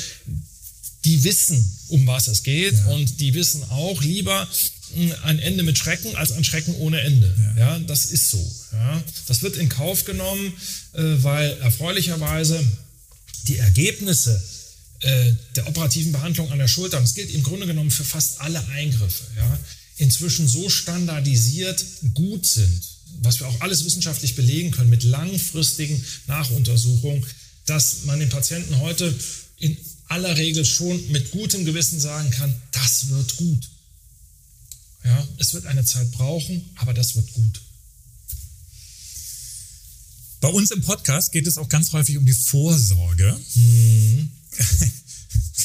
Die 1.06 1.24
wissen, 1.24 1.80
um 1.88 2.06
was 2.06 2.28
es 2.28 2.44
geht 2.44 2.74
ja. 2.74 2.86
und 2.88 3.20
die 3.20 3.34
wissen 3.34 3.64
auch 3.72 4.02
lieber, 4.04 4.48
ein 5.24 5.40
Ende 5.40 5.64
mit 5.64 5.78
Schrecken 5.78 6.16
als 6.16 6.32
ein 6.32 6.44
Schrecken 6.44 6.76
ohne 6.76 7.02
Ende. 7.02 7.34
Ja, 7.58 7.78
ja 7.78 7.80
das 7.80 8.06
ist 8.06 8.30
so. 8.30 8.52
Ja. 8.74 9.04
Das 9.28 9.42
wird 9.42 9.58
in 9.58 9.70
Kauf 9.70 10.06
genommen, 10.06 10.54
äh, 10.94 11.02
weil 11.24 11.58
erfreulicherweise 11.62 12.64
die 13.48 13.58
Ergebnisse 13.58 14.42
äh, 15.02 15.34
der 15.56 15.68
operativen 15.68 16.12
Behandlung 16.12 16.52
an 16.52 16.60
der 16.60 16.68
Schulter, 16.68 17.00
das 17.00 17.16
gilt 17.16 17.32
im 17.32 17.44
Grunde 17.44 17.66
genommen 17.66 17.92
für 17.92 18.04
fast 18.04 18.40
alle 18.42 18.66
Eingriffe, 18.68 19.24
ja, 19.36 19.60
inzwischen 19.98 20.48
so 20.48 20.70
standardisiert 20.70 21.84
gut 22.14 22.46
sind, 22.46 22.82
was 23.22 23.40
wir 23.40 23.48
auch 23.48 23.62
alles 23.62 23.84
wissenschaftlich 23.84 24.36
belegen 24.36 24.72
können 24.72 24.90
mit 24.90 25.04
langfristigen 25.04 26.04
Nachuntersuchungen, 26.28 27.26
dass 27.66 28.06
man 28.06 28.20
den 28.20 28.30
Patienten 28.30 28.80
heute 28.80 29.14
in 29.58 29.78
aller 30.08 30.38
Regel 30.38 30.66
schon 30.66 31.12
mit 31.12 31.32
gutem 31.32 31.66
Gewissen 31.66 32.00
sagen 32.00 32.30
kann, 32.32 32.54
das 32.72 33.10
wird 33.10 33.38
gut. 33.38 33.70
Ja, 35.04 35.28
es 35.38 35.54
wird 35.54 35.66
eine 35.66 35.84
Zeit 35.84 36.12
brauchen, 36.12 36.70
aber 36.76 36.94
das 36.94 37.16
wird 37.16 37.32
gut. 37.34 37.62
Bei 40.42 40.50
uns 40.50 40.72
im 40.72 40.82
Podcast 40.82 41.32
geht 41.32 41.46
es 41.48 41.58
auch 41.58 41.70
ganz 41.70 41.94
häufig 41.94 42.18
um 42.18 42.26
die 42.26 42.34
Vorsorge. 42.34 43.40
Mhm. 43.56 44.32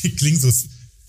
Klingt 0.16 0.40
so 0.40 0.49
ein 0.49 0.55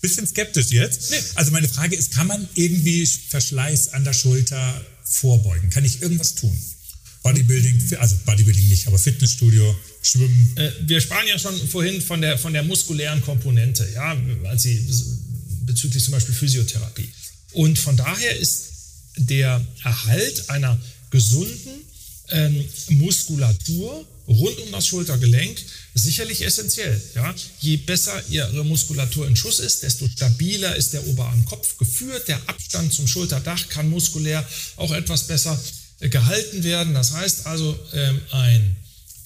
bisschen 0.00 0.26
skeptisch 0.26 0.70
jetzt. 0.70 1.10
Nee. 1.10 1.16
Also 1.34 1.50
meine 1.52 1.68
Frage 1.68 1.94
ist, 1.94 2.12
kann 2.12 2.26
man 2.26 2.48
irgendwie 2.54 3.06
Verschleiß 3.06 3.88
an 3.88 4.04
der 4.04 4.14
Schulter 4.14 4.84
vorbeugen? 5.04 5.70
Kann 5.70 5.84
ich 5.84 6.00
irgendwas 6.02 6.34
tun? 6.34 6.56
Bodybuilding, 7.22 7.96
also 7.98 8.16
Bodybuilding 8.24 8.68
nicht, 8.68 8.86
aber 8.86 8.98
Fitnessstudio, 8.98 9.76
Schwimmen. 10.02 10.52
Äh, 10.56 10.70
wir 10.86 11.00
sprachen 11.00 11.28
ja 11.28 11.38
schon 11.38 11.54
vorhin 11.68 12.00
von 12.00 12.20
der, 12.20 12.38
von 12.38 12.52
der 12.52 12.62
muskulären 12.62 13.20
Komponente, 13.20 13.86
ja, 13.92 14.16
als 14.44 14.62
Sie 14.62 14.86
bezüglich 15.62 16.02
zum 16.02 16.12
Beispiel 16.12 16.34
Physiotherapie. 16.34 17.08
Und 17.52 17.78
von 17.78 17.96
daher 17.96 18.36
ist 18.36 18.64
der 19.16 19.64
Erhalt 19.82 20.50
einer 20.50 20.78
gesunden 21.10 21.72
ähm, 22.30 22.64
Muskulatur 22.90 24.06
rund 24.28 24.58
um 24.58 24.72
das 24.72 24.86
Schultergelenk 24.86 25.58
sicherlich 25.94 26.42
essentiell. 26.42 27.00
Ja? 27.14 27.34
Je 27.60 27.78
besser 27.78 28.22
Ihre 28.28 28.64
Muskulatur 28.64 29.26
in 29.26 29.36
Schuss 29.36 29.58
ist, 29.58 29.82
desto 29.82 30.06
stabiler 30.08 30.76
ist 30.76 30.92
der 30.92 31.06
Oberarmkopf 31.06 31.78
geführt. 31.78 32.28
Der 32.28 32.40
Abstand 32.48 32.92
zum 32.92 33.08
Schulterdach 33.08 33.68
kann 33.68 33.88
muskulär 33.88 34.46
auch 34.76 34.92
etwas 34.92 35.26
besser 35.26 35.58
äh, 36.00 36.08
gehalten 36.10 36.62
werden. 36.62 36.92
Das 36.94 37.12
heißt 37.12 37.46
also 37.46 37.78
ähm, 37.94 38.20
ein 38.30 38.76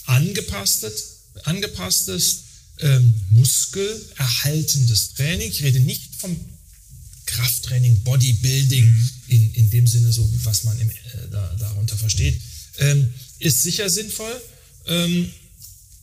angepasstes, 0.06 1.16
angepasstes 1.44 2.44
ähm, 2.78 3.14
muskelerhaltendes 3.30 5.14
Training. 5.14 5.50
Ich 5.50 5.62
rede 5.62 5.80
nicht 5.80 6.14
vom 6.18 6.38
Krafttraining, 7.32 8.02
Bodybuilding 8.02 8.84
mhm. 8.84 9.10
in, 9.28 9.54
in 9.54 9.70
dem 9.70 9.86
Sinne, 9.86 10.12
so 10.12 10.28
was 10.44 10.64
man 10.64 10.78
im, 10.78 10.90
äh, 10.90 10.94
da, 11.30 11.56
darunter 11.58 11.96
versteht, 11.96 12.40
ähm, 12.78 13.12
ist 13.38 13.62
sicher 13.62 13.88
sinnvoll. 13.90 14.40
Ähm, 14.86 15.30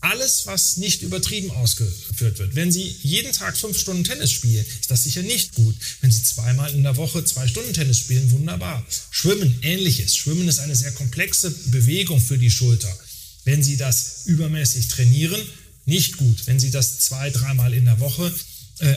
alles, 0.02 0.46
was 0.46 0.78
nicht 0.78 1.02
übertrieben 1.02 1.52
ausgeführt 1.52 2.40
wird. 2.40 2.56
Wenn 2.56 2.72
Sie 2.72 2.96
jeden 3.04 3.34
Tag 3.34 3.58
fünf 3.58 3.78
Stunden 3.78 4.06
Tennis 4.06 4.32
spielen, 4.32 4.66
ist 4.80 4.90
das 4.90 5.04
sicher 5.04 5.24
nicht 5.24 5.56
gut. 5.56 5.76
Wenn 6.02 6.12
Sie 6.12 6.24
zweimal 6.24 6.74
in 6.74 6.84
der 6.84 6.96
Woche 6.96 7.24
zwei 7.26 7.48
Stunden 7.48 7.74
Tennis 7.74 7.98
spielen, 8.00 8.32
wunderbar. 8.32 8.86
Schwimmen, 9.12 9.60
ähnliches. 9.62 10.16
Schwimmen 10.16 10.48
ist 10.48 10.60
eine 10.60 10.76
sehr 10.76 10.94
komplexe 10.94 11.52
Bewegung 11.52 12.22
für 12.22 12.38
die 12.38 12.52
Schulter. 12.52 12.98
Wenn 13.44 13.62
Sie 13.62 13.76
das 13.76 14.22
übermäßig 14.26 14.88
trainieren, 14.88 15.42
nicht 15.86 16.18
gut. 16.18 16.48
Wenn 16.48 16.60
Sie 16.60 16.72
das 16.72 17.00
zwei, 17.00 17.30
dreimal 17.30 17.74
in 17.74 17.86
der 17.86 18.00
Woche 18.00 18.34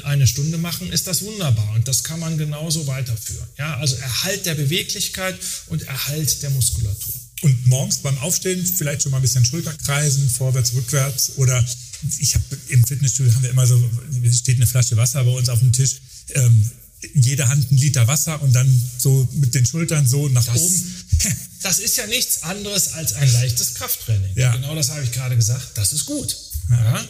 eine 0.04 0.26
Stunde 0.26 0.58
machen, 0.58 0.92
ist 0.92 1.06
das 1.06 1.22
wunderbar 1.22 1.74
und 1.74 1.88
das 1.88 2.04
kann 2.04 2.20
man 2.20 2.38
genauso 2.38 2.86
weiterführen. 2.86 3.46
Ja, 3.58 3.76
also 3.78 3.96
Erhalt 3.96 4.46
der 4.46 4.54
Beweglichkeit 4.54 5.38
und 5.66 5.82
Erhalt 5.82 6.42
der 6.42 6.50
Muskulatur. 6.50 7.14
Und 7.42 7.66
morgens 7.66 7.98
beim 7.98 8.16
Aufstehen 8.18 8.64
vielleicht 8.64 9.02
schon 9.02 9.10
mal 9.10 9.18
ein 9.18 9.22
bisschen 9.22 9.44
Schulterkreisen, 9.44 10.28
vorwärts, 10.28 10.74
rückwärts 10.74 11.32
oder 11.36 11.64
ich 12.18 12.34
habe 12.34 12.44
im 12.68 12.84
Fitnessstudio 12.84 13.34
haben 13.34 13.42
wir 13.42 13.50
immer 13.50 13.66
so, 13.66 13.90
steht 14.32 14.56
eine 14.56 14.66
Flasche 14.66 14.96
Wasser 14.96 15.22
bei 15.24 15.30
uns 15.30 15.48
auf 15.48 15.58
dem 15.58 15.72
Tisch. 15.72 15.96
Ähm, 16.34 16.70
jede 17.14 17.48
Hand 17.48 17.70
ein 17.70 17.76
Liter 17.76 18.06
Wasser 18.06 18.40
und 18.42 18.52
dann 18.52 18.82
so 18.98 19.28
mit 19.32 19.54
den 19.54 19.66
Schultern 19.66 20.06
so 20.06 20.28
nach 20.28 20.44
das, 20.44 20.56
oben. 20.60 20.94
Das 21.62 21.78
ist 21.78 21.96
ja 21.96 22.08
nichts 22.08 22.42
anderes 22.42 22.94
als 22.94 23.12
ein 23.12 23.32
leichtes 23.32 23.74
Krafttraining. 23.74 24.32
Ja. 24.34 24.52
Genau 24.52 24.74
das 24.74 24.90
habe 24.90 25.04
ich 25.04 25.12
gerade 25.12 25.36
gesagt. 25.36 25.78
Das 25.78 25.92
ist 25.92 26.06
gut. 26.06 26.36
Ja. 26.70 27.04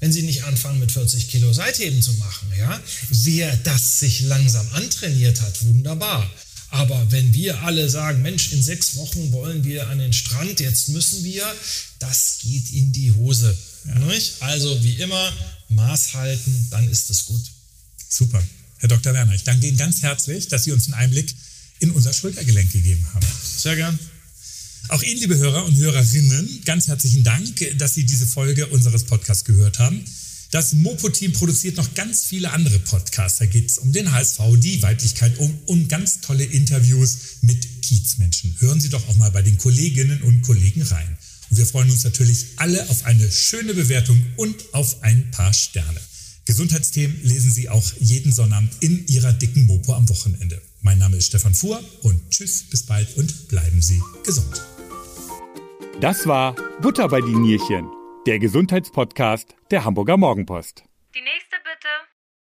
Wenn 0.00 0.12
Sie 0.12 0.22
nicht 0.22 0.44
anfangen, 0.44 0.78
mit 0.78 0.92
40 0.92 1.28
Kilo 1.28 1.52
Seitheben 1.52 2.00
zu 2.00 2.12
machen, 2.14 2.48
ja, 2.56 2.80
wer 3.10 3.56
das 3.58 3.98
sich 3.98 4.20
langsam 4.22 4.66
antrainiert 4.72 5.40
hat, 5.40 5.64
wunderbar. 5.66 6.28
Aber 6.70 7.10
wenn 7.10 7.32
wir 7.32 7.62
alle 7.62 7.88
sagen, 7.88 8.22
Mensch, 8.22 8.52
in 8.52 8.62
sechs 8.62 8.96
Wochen 8.96 9.32
wollen 9.32 9.64
wir 9.64 9.88
an 9.88 9.98
den 9.98 10.12
Strand, 10.12 10.60
jetzt 10.60 10.90
müssen 10.90 11.24
wir, 11.24 11.44
das 11.98 12.38
geht 12.42 12.70
in 12.72 12.92
die 12.92 13.12
Hose. 13.12 13.56
Ja. 13.86 13.94
Also 14.40 14.82
wie 14.84 14.94
immer, 14.94 15.32
Maß 15.70 16.14
halten, 16.14 16.66
dann 16.70 16.88
ist 16.88 17.10
es 17.10 17.24
gut. 17.24 17.42
Super. 18.08 18.42
Herr 18.78 18.88
Dr. 18.88 19.14
Werner, 19.14 19.34
ich 19.34 19.44
danke 19.44 19.66
Ihnen 19.66 19.78
ganz 19.78 20.02
herzlich, 20.02 20.48
dass 20.48 20.64
Sie 20.64 20.72
uns 20.72 20.86
einen 20.86 20.94
Einblick 20.94 21.34
in 21.80 21.90
unser 21.90 22.12
Schultergelenk 22.12 22.70
gegeben 22.72 23.06
haben. 23.14 23.26
Sehr 23.56 23.76
gern. 23.76 23.98
Auch 24.88 25.02
Ihnen, 25.02 25.20
liebe 25.20 25.36
Hörer 25.36 25.64
und 25.64 25.76
Hörerinnen, 25.76 26.62
ganz 26.64 26.88
herzlichen 26.88 27.24
Dank, 27.24 27.78
dass 27.78 27.94
Sie 27.94 28.04
diese 28.04 28.26
Folge 28.26 28.66
unseres 28.68 29.04
Podcasts 29.04 29.44
gehört 29.44 29.78
haben. 29.78 30.02
Das 30.50 30.72
Mopo-Team 30.72 31.32
produziert 31.34 31.76
noch 31.76 31.92
ganz 31.94 32.24
viele 32.24 32.50
andere 32.52 32.78
Podcasts. 32.78 33.38
Da 33.38 33.44
geht 33.44 33.68
es 33.68 33.78
um 33.78 33.92
den 33.92 34.10
HSV, 34.10 34.40
die 34.56 34.80
Weiblichkeit, 34.82 35.36
um, 35.38 35.58
um 35.66 35.88
ganz 35.88 36.22
tolle 36.22 36.44
Interviews 36.44 37.18
mit 37.42 37.82
Kiezmenschen. 37.82 38.56
Hören 38.58 38.80
Sie 38.80 38.88
doch 38.88 39.06
auch 39.08 39.16
mal 39.16 39.30
bei 39.30 39.42
den 39.42 39.58
Kolleginnen 39.58 40.22
und 40.22 40.40
Kollegen 40.40 40.80
rein. 40.82 41.18
Und 41.50 41.58
wir 41.58 41.66
freuen 41.66 41.90
uns 41.90 42.04
natürlich 42.04 42.46
alle 42.56 42.88
auf 42.88 43.04
eine 43.04 43.30
schöne 43.30 43.74
Bewertung 43.74 44.22
und 44.36 44.56
auf 44.72 45.02
ein 45.02 45.30
paar 45.32 45.52
Sterne. 45.52 46.00
Gesundheitsthemen 46.46 47.22
lesen 47.24 47.52
Sie 47.52 47.68
auch 47.68 47.92
jeden 48.00 48.32
Sonnabend 48.32 48.72
in 48.80 49.06
Ihrer 49.08 49.34
dicken 49.34 49.66
Mopo 49.66 49.92
am 49.92 50.08
Wochenende. 50.08 50.62
Mein 50.80 50.98
Name 50.98 51.16
ist 51.16 51.26
Stefan 51.26 51.54
Fuhr 51.54 51.80
und 52.02 52.30
tschüss, 52.30 52.70
bis 52.70 52.86
bald 52.86 53.16
und 53.16 53.48
bleiben 53.48 53.82
Sie 53.82 54.00
gesund. 54.24 54.64
Das 56.00 56.26
war 56.28 56.54
Butter 56.80 57.08
bei 57.08 57.20
die 57.20 57.34
Nierchen, 57.34 57.90
der 58.26 58.38
Gesundheitspodcast 58.38 59.56
der 59.72 59.84
Hamburger 59.84 60.16
Morgenpost. 60.16 60.84
Die 61.16 61.20
nächste 61.20 61.56